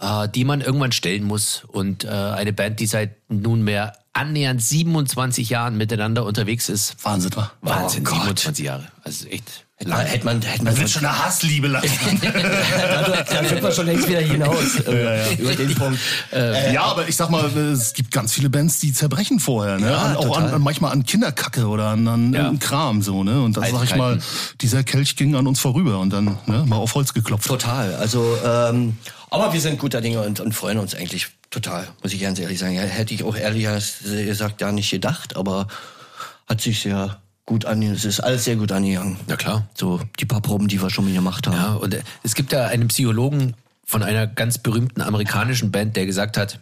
[0.00, 1.62] äh, die man irgendwann stellen muss.
[1.68, 6.96] Und äh, eine Band, die seit nunmehr annähernd 27 Jahren miteinander unterwegs ist.
[7.04, 7.52] Wahnsinn, wa?
[7.62, 8.40] Wahnsinn, Oh Gott.
[8.40, 8.88] 27 Jahre.
[9.04, 12.20] Also echt Hätte man, hätte man, hätte man Man wird schon eine Hassliebe lassen.
[12.20, 15.98] da sind wir schon längst wieder hinaus äh, über den Punkt.
[16.32, 19.90] ja, aber ich sag mal, es gibt ganz viele Bands, die zerbrechen vorher, ne?
[19.90, 22.52] Ja, an, auch an, manchmal an Kinderkacke oder an, an Ja.
[22.60, 23.40] Kram so, ne?
[23.40, 24.18] Und dann sag ich mal,
[24.60, 27.46] dieser Kelch ging an uns vorüber und dann ne, mal auf Holz geklopft.
[27.46, 27.94] Total.
[27.94, 28.98] Also, ähm,
[29.30, 32.58] aber wir sind guter Dinge und, und freuen uns eigentlich total, muss ich ganz ehrlich
[32.58, 32.74] sagen.
[32.74, 35.68] Ja, hätte ich auch ehrlicher gesagt ja nicht gedacht, aber
[36.46, 37.18] hat sich sehr
[37.50, 39.16] gut an, es ist alles sehr gut angegangen.
[39.26, 39.68] Na klar.
[39.74, 41.56] So die paar Proben, die wir schon mal gemacht haben.
[41.56, 46.06] Ja, und äh, es gibt ja einen Psychologen von einer ganz berühmten amerikanischen Band, der
[46.06, 46.60] gesagt hat,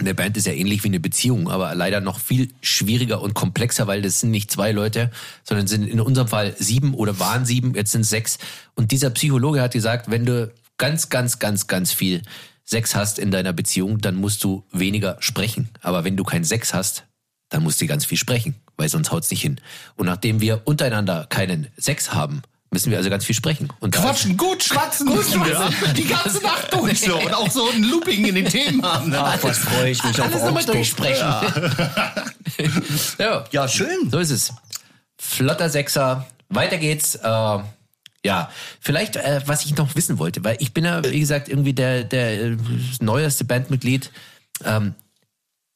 [0.00, 3.86] eine Band ist ja ähnlich wie eine Beziehung, aber leider noch viel schwieriger und komplexer,
[3.86, 5.12] weil das sind nicht zwei Leute,
[5.44, 8.38] sondern sind in unserem Fall sieben oder waren sieben, jetzt sind es sechs.
[8.74, 12.22] Und dieser Psychologe hat gesagt, wenn du ganz, ganz, ganz, ganz viel
[12.64, 15.68] Sex hast in deiner Beziehung, dann musst du weniger sprechen.
[15.80, 17.04] Aber wenn du keinen Sex hast,
[17.50, 19.60] dann musst du ganz viel sprechen, weil sonst haut's nicht hin.
[19.96, 22.42] Und nachdem wir untereinander keinen Sex haben,
[22.72, 23.68] müssen wir also ganz viel sprechen.
[23.80, 25.70] Und Quatschen, gut schwatzen müssen wir.
[25.92, 27.18] Die ganze Nacht durch so.
[27.18, 29.12] Und auch so ein Looping in den Themen haben.
[29.14, 31.26] Ach, was freue ich mich auf Alles nochmal durchsprechen.
[33.18, 33.44] Ja.
[33.50, 34.10] Ja, schön.
[34.10, 34.52] So ist es.
[35.18, 36.26] Flotter Sechser.
[36.50, 37.14] Weiter geht's.
[37.14, 37.58] Äh,
[38.24, 41.72] ja, vielleicht, äh, was ich noch wissen wollte, weil ich bin ja, wie gesagt, irgendwie
[41.72, 42.56] der, der äh,
[43.00, 44.10] neueste Bandmitglied.
[44.64, 44.94] Ähm,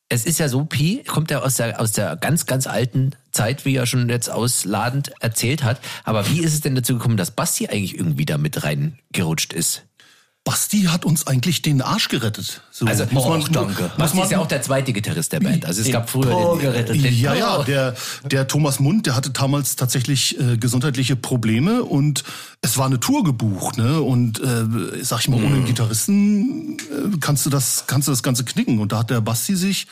[0.08, 3.64] es ist ja so, Pi kommt ja aus der, aus der ganz, ganz alten Zeit,
[3.64, 5.80] wie er schon jetzt ausladend erzählt hat.
[6.04, 9.84] Aber wie ist es denn dazu gekommen, dass Basti eigentlich irgendwie da mit reingerutscht ist?
[10.46, 12.62] Basti hat uns eigentlich den Arsch gerettet.
[12.70, 13.82] So, Also, oh, danke.
[13.82, 15.66] Muss Basti man, ist ja auch der zweite Gitarrist der Band.
[15.66, 17.02] Also es gab früher Po den, gerettet.
[17.02, 17.96] den Ja, ja, der,
[18.30, 22.22] der Thomas Mund, der hatte damals tatsächlich äh, gesundheitliche Probleme und
[22.62, 24.00] es war eine Tour gebucht, ne?
[24.00, 28.44] Und äh, sag ich mal, ohne Gitarristen äh, kannst du das, kannst du das Ganze
[28.44, 28.78] knicken.
[28.78, 29.88] Und da hat der Basti sich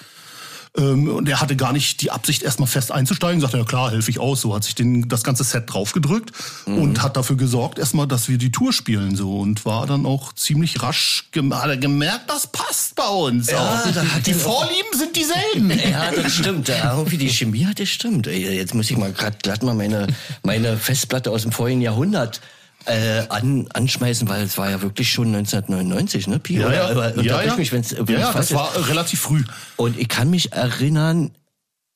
[0.76, 3.40] und er hatte gar nicht die Absicht, erstmal fest einzusteigen.
[3.40, 4.40] Sagte, ja klar, helfe ich aus.
[4.40, 6.32] So hat sich den, das ganze Set draufgedrückt
[6.66, 9.14] und hat dafür gesorgt, erstmal, dass wir die Tour spielen.
[9.14, 13.52] so Und war dann auch ziemlich rasch, gem hat er gemerkt, das passt bei uns.
[13.54, 15.70] hat die auch- Vorlieben sind dieselben.
[15.90, 16.66] Ja, das stimmt.
[16.68, 18.26] Ja, irgendwie die Chemie hat das stimmt.
[18.26, 20.08] Jetzt muss ich mal gerade glatt mal meine,
[20.42, 22.40] meine Festplatte aus dem vorigen Jahrhundert
[22.86, 26.58] äh, an, anschmeißen, weil es war ja wirklich schon 1999, ne, Pi?
[26.58, 27.56] Ja, ja, aber ja, ja.
[27.56, 28.56] mich, wenn's, ja, wenn's ja das ist.
[28.56, 29.42] war äh, relativ früh.
[29.76, 31.30] Und ich kann mich erinnern,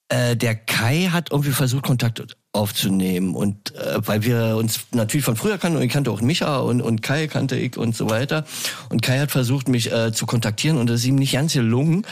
[0.09, 3.35] äh, der Kai hat irgendwie versucht, Kontakt aufzunehmen.
[3.35, 6.81] Und äh, weil wir uns natürlich von früher kannten und ich kannte auch Micha und,
[6.81, 8.45] und Kai kannte ich und so weiter.
[8.89, 12.07] Und Kai hat versucht, mich äh, zu kontaktieren und das ist ihm nicht ganz gelungen.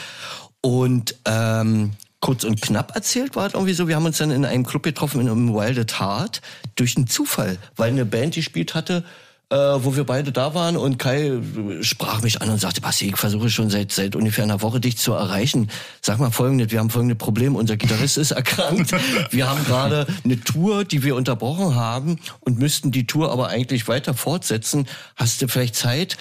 [0.61, 4.45] Und ähm, kurz und knapp erzählt war es irgendwie so, wir haben uns dann in
[4.45, 6.41] einem Club getroffen, in einem Wild at Heart,
[6.75, 9.05] durch einen Zufall, weil eine Band gespielt hatte,
[9.49, 13.07] äh, wo wir beide da waren und Kai äh, sprach mich an und sagte, Basti,
[13.07, 15.71] ich versuche schon seit, seit ungefähr einer Woche dich zu erreichen.
[16.03, 18.93] Sag mal folgendes, wir haben folgende Probleme, unser Gitarrist ist erkrankt,
[19.31, 23.87] wir haben gerade eine Tour, die wir unterbrochen haben und müssten die Tour aber eigentlich
[23.87, 24.89] weiter fortsetzen.
[25.15, 26.17] Hast du vielleicht Zeit?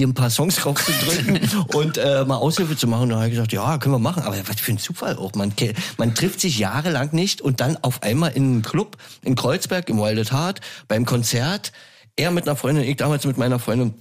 [0.00, 1.40] Dir ein paar Songs rauszudrücken
[1.74, 3.04] und äh, mal Aushilfe zu machen.
[3.04, 4.22] Und dann habe ich gesagt, ja, können wir machen.
[4.22, 5.34] Aber was für ein Zufall auch.
[5.34, 5.52] Man,
[5.98, 9.98] man trifft sich jahrelang nicht und dann auf einmal in einem Club in Kreuzberg im
[9.98, 11.72] Wild at Heart beim Konzert.
[12.16, 13.94] Er mit einer Freundin, ich damals mit meiner Freundin.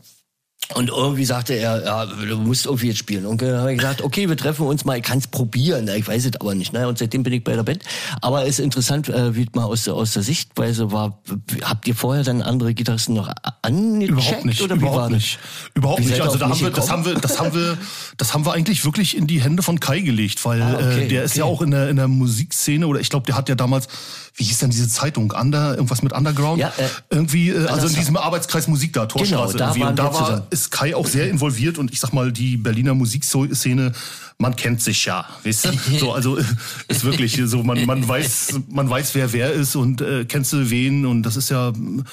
[0.76, 3.26] Und irgendwie sagte er, ja, du musst irgendwie jetzt spielen.
[3.26, 5.88] Und dann habe ich gesagt, okay, wir treffen uns mal, ich kann es probieren.
[5.88, 6.74] Ich weiß es aber nicht.
[6.74, 6.88] Ne?
[6.88, 7.84] Und seitdem bin ich bei der Band.
[8.22, 11.24] Aber es ist interessant, äh, wie es mal aus der, aus der Sichtweise war.
[11.64, 13.32] Habt ihr vorher dann andere Gitarristen noch
[13.64, 14.12] angecheckt?
[14.12, 15.40] Überhaupt nicht, oder wie überhaupt war nicht.
[15.74, 16.22] Überhaupt nicht.
[16.22, 17.78] Also da haben wir, das haben wir, das haben wir,
[18.18, 21.08] das haben wir eigentlich wirklich in die Hände von Kai gelegt, weil Ah, okay, äh,
[21.08, 21.40] der ist okay.
[21.40, 23.88] ja auch in der, in der Musikszene oder ich glaube, der hat ja damals,
[24.36, 25.32] wie hieß denn diese Zeitung?
[25.32, 26.60] Under, irgendwas mit Underground?
[26.60, 29.84] Ja, äh, irgendwie, äh, also in diesem Arbeitskreis Musik da, Torstraße Genau, da irgendwie.
[29.90, 30.42] Und da war, zusammen.
[30.50, 33.92] ist Kai auch sehr involviert und ich sag mal, die Berliner Musikszene,
[34.38, 35.70] man kennt sich ja, weißt du?
[36.00, 36.44] So, also äh,
[36.88, 40.70] ist wirklich so, man, man weiß, man weiß, wer wer ist und äh, kennst du
[40.70, 42.04] wen und das ist ja mh,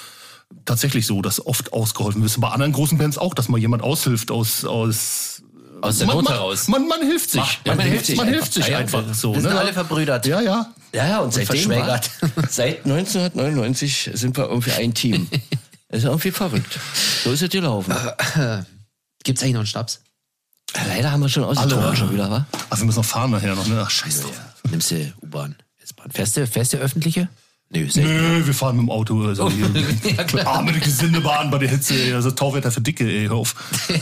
[0.64, 2.40] tatsächlich so, dass oft ausgeholfen wird.
[2.40, 5.42] Bei anderen großen Bands auch, dass mal jemand aushilft aus, aus
[5.82, 6.68] Aus der man, Not man, heraus.
[6.68, 7.40] Man, man hilft sich.
[7.40, 8.38] Macht- man hilft sich man einfach.
[8.40, 9.34] hilft sich Ja, ja, einfach wir- so.
[9.34, 9.58] wir sind ne?
[9.60, 10.26] alle verbrüdert.
[10.26, 10.66] Ja, ja.
[10.96, 12.10] Ja, ja, und seitdem verschwägert.
[12.22, 15.28] war, seit 1999 sind wir irgendwie ein Team.
[15.88, 16.80] Das ist irgendwie verrückt.
[17.22, 17.94] So ist es gelaufen.
[19.22, 20.00] Gibt's eigentlich noch einen Schnaps?
[20.88, 22.44] Leider haben wir schon ausgetrunken schon wieder, wa?
[22.70, 23.84] Ach, wir müssen noch fahren nachher noch, ne?
[23.86, 24.22] Ach, scheiße.
[24.22, 24.40] drauf.
[24.68, 26.10] Nimmst du U-Bahn, S-Bahn?
[26.10, 27.28] Fährst du, fährst du öffentliche?
[27.68, 27.84] Nö.
[27.96, 29.22] Nö, wir fahren mit dem Auto.
[29.26, 29.66] Also hier.
[30.16, 30.46] Ja, klar.
[30.56, 32.12] Arme die Gesindebahn bei der Hitze, ey.
[32.12, 33.26] Also Tauwetter für Dicke, ey.
[33.26, 33.54] Hör auf.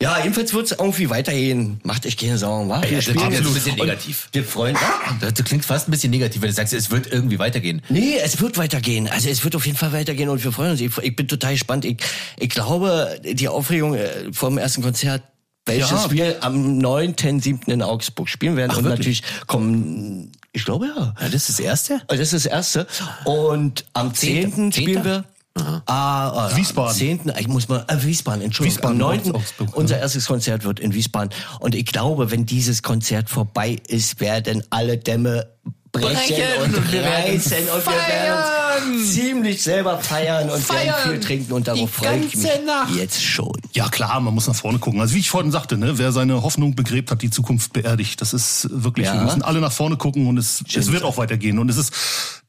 [0.00, 1.80] Ja, jedenfalls wird es irgendwie weitergehen.
[1.84, 2.82] Macht euch keine Sorgen, wa?
[2.82, 4.28] Wir das klingt jetzt ein bisschen und negativ.
[4.32, 4.76] Wir freuen
[5.20, 7.82] Das das klingt fast ein bisschen negativ, wenn du sagst, es wird irgendwie weitergehen.
[7.88, 9.08] Nee, es wird weitergehen.
[9.08, 10.80] Also es wird auf jeden Fall weitergehen und wir freuen uns.
[10.80, 11.84] Ich, ich bin total gespannt.
[11.84, 11.98] Ich,
[12.38, 15.22] ich glaube, die Aufregung äh, vom ersten Konzert,
[15.66, 16.10] welches Ja.
[16.10, 17.70] wir am 9.7.
[17.70, 18.70] in Augsburg spielen werden.
[18.76, 19.22] und wirklich?
[19.22, 21.14] natürlich kommen, ich glaube ja.
[21.20, 21.94] Ja, das ist das Erste?
[22.08, 22.86] Also Das ist das erste.
[23.24, 24.52] Und am 10.
[24.52, 24.80] Zehnter?
[24.80, 25.24] spielen wir.
[25.54, 26.90] Ah, ah, Wiesbaden.
[26.90, 27.32] Am 10.
[27.38, 28.76] Ich muss mal, äh, Wiesbaden, Entschuldigung.
[28.76, 29.34] Wiesbaden, am 9.
[29.34, 29.74] Augsburg, ja.
[29.74, 31.30] unser erstes Konzert wird in Wiesbaden.
[31.60, 35.48] Und ich glaube, wenn dieses Konzert vorbei ist, werden alle Dämme
[35.92, 40.52] brechen, Brechen und und wir werden reißen und wir werden uns ziemlich selber feiern und
[40.52, 40.94] werden Feiern.
[41.10, 42.94] viel trinken und darauf freue ich mich Nacht.
[42.96, 43.52] jetzt schon.
[43.72, 45.00] Ja klar, man muss nach vorne gucken.
[45.02, 48.20] Also wie ich vorhin sagte, ne, wer seine Hoffnung begräbt, hat die Zukunft beerdigt.
[48.22, 49.14] Das ist wirklich, Ja.
[49.14, 51.58] wir müssen alle nach vorne gucken und es, es wird auch weitergehen.
[51.58, 51.92] Und es ist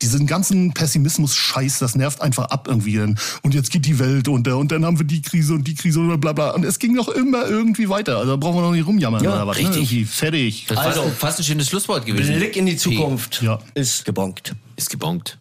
[0.03, 2.99] diesen ganzen Pessimismus-Scheiß, das nervt einfach ab irgendwie.
[2.99, 5.99] Und jetzt geht die Welt unter und dann haben wir die Krise und die Krise
[6.01, 6.51] und bla bla.
[6.51, 8.17] Und es ging noch immer irgendwie weiter.
[8.17, 9.57] Also da brauchen wir noch nicht rumjammern Ja, oder was.
[9.57, 9.91] richtig.
[9.91, 10.05] Ne?
[10.05, 10.65] Fertig.
[10.67, 12.35] Das ist Also, fast, ein schönes Schlusswort gewesen.
[12.35, 12.77] Blick in die.
[12.77, 13.59] Zukunft Ja.
[13.75, 14.55] ist gebonkt.
[14.75, 15.39] Ist gebongt.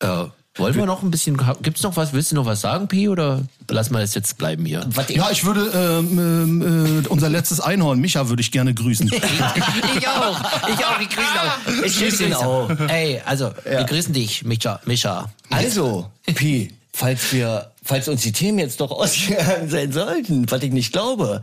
[0.00, 0.24] Äh,
[0.56, 3.42] wollen wir noch ein bisschen, gibt's noch was, willst du noch was sagen, Pi, oder
[3.68, 4.88] lassen wir das jetzt bleiben hier?
[5.08, 9.08] Ja, ich würde ähm, äh, unser letztes Einhorn, Micha, würde ich gerne grüßen.
[9.12, 11.84] ich auch, ich auch, ich grüße auch.
[11.84, 12.70] Ich grüße ihn auch.
[12.88, 15.28] Ey, also, wir grüßen dich, Micha, Micha.
[15.50, 20.72] Also, Pi, falls wir, falls uns die Themen jetzt doch ausgegangen sein sollten, was ich
[20.72, 21.42] nicht glaube,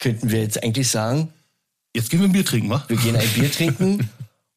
[0.00, 1.32] könnten wir jetzt eigentlich sagen,
[1.94, 2.84] Jetzt gehen wir ein Bier trinken, wa?
[2.86, 4.10] wir gehen ein Bier trinken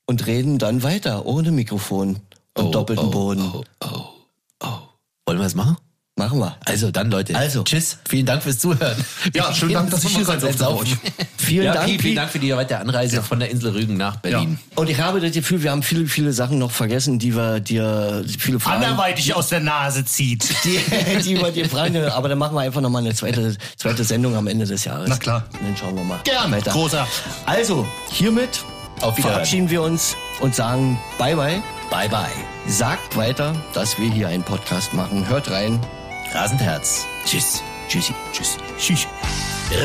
[0.05, 2.19] und reden dann weiter, ohne Mikrofon
[2.57, 3.53] und doppelten Boden.
[5.25, 5.77] Wollen wir es machen?
[6.17, 6.55] Machen wir.
[6.65, 7.35] Also dann, Leute.
[7.35, 7.63] Also.
[7.63, 7.97] Tschüss.
[8.07, 8.97] Vielen Dank fürs Zuhören.
[9.33, 10.99] Ja, Wir schönen Dank, dass ich hier mal sein kurz durfte bei einsaufen.
[11.37, 11.99] Vielen ja, Dank, Pi.
[11.99, 14.59] vielen Dank für die weite Anreise von der Insel Rügen nach Berlin.
[14.75, 18.23] Und ich habe das Gefühl, wir haben viele, viele Sachen noch vergessen, die wir dir,
[18.37, 20.43] viele Fragen, Anderweitig aus der Nase zieht.
[20.65, 20.79] die,
[21.23, 24.47] die wir dir fragen, aber dann machen wir einfach nochmal eine zweite, zweite Sendung am
[24.47, 25.09] Ende des Jahres.
[25.09, 25.45] Na klar.
[25.53, 26.71] Und dann schauen wir mal Gern, weiter.
[26.71, 27.07] großer.
[27.45, 28.63] Also, hiermit
[29.01, 29.33] Auf Wiederhören.
[29.35, 31.61] verabschieden wir uns und sagen Bye Bye.
[31.89, 32.29] Bye, bye.
[32.67, 35.27] Sagt weiter, dass wir hier einen Podcast machen.
[35.27, 35.79] Hört rein.
[36.33, 37.05] Rasend Herz.
[37.25, 37.61] Tschüss.
[37.89, 38.13] Tschüssi.
[38.31, 38.57] Tschüss.
[38.77, 39.07] Tschüss.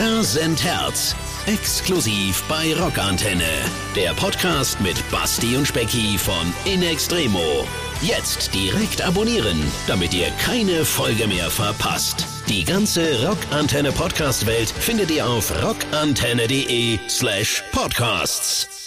[0.00, 1.16] Rasend Herz.
[1.46, 3.48] Exklusiv bei Rockantenne.
[3.96, 7.66] Der Podcast mit Basti und Specki von In Extremo.
[8.02, 12.26] Jetzt direkt abonnieren, damit ihr keine Folge mehr verpasst.
[12.48, 18.85] Die ganze Rockantenne Podcast Welt findet ihr auf rockantenne.de slash podcasts.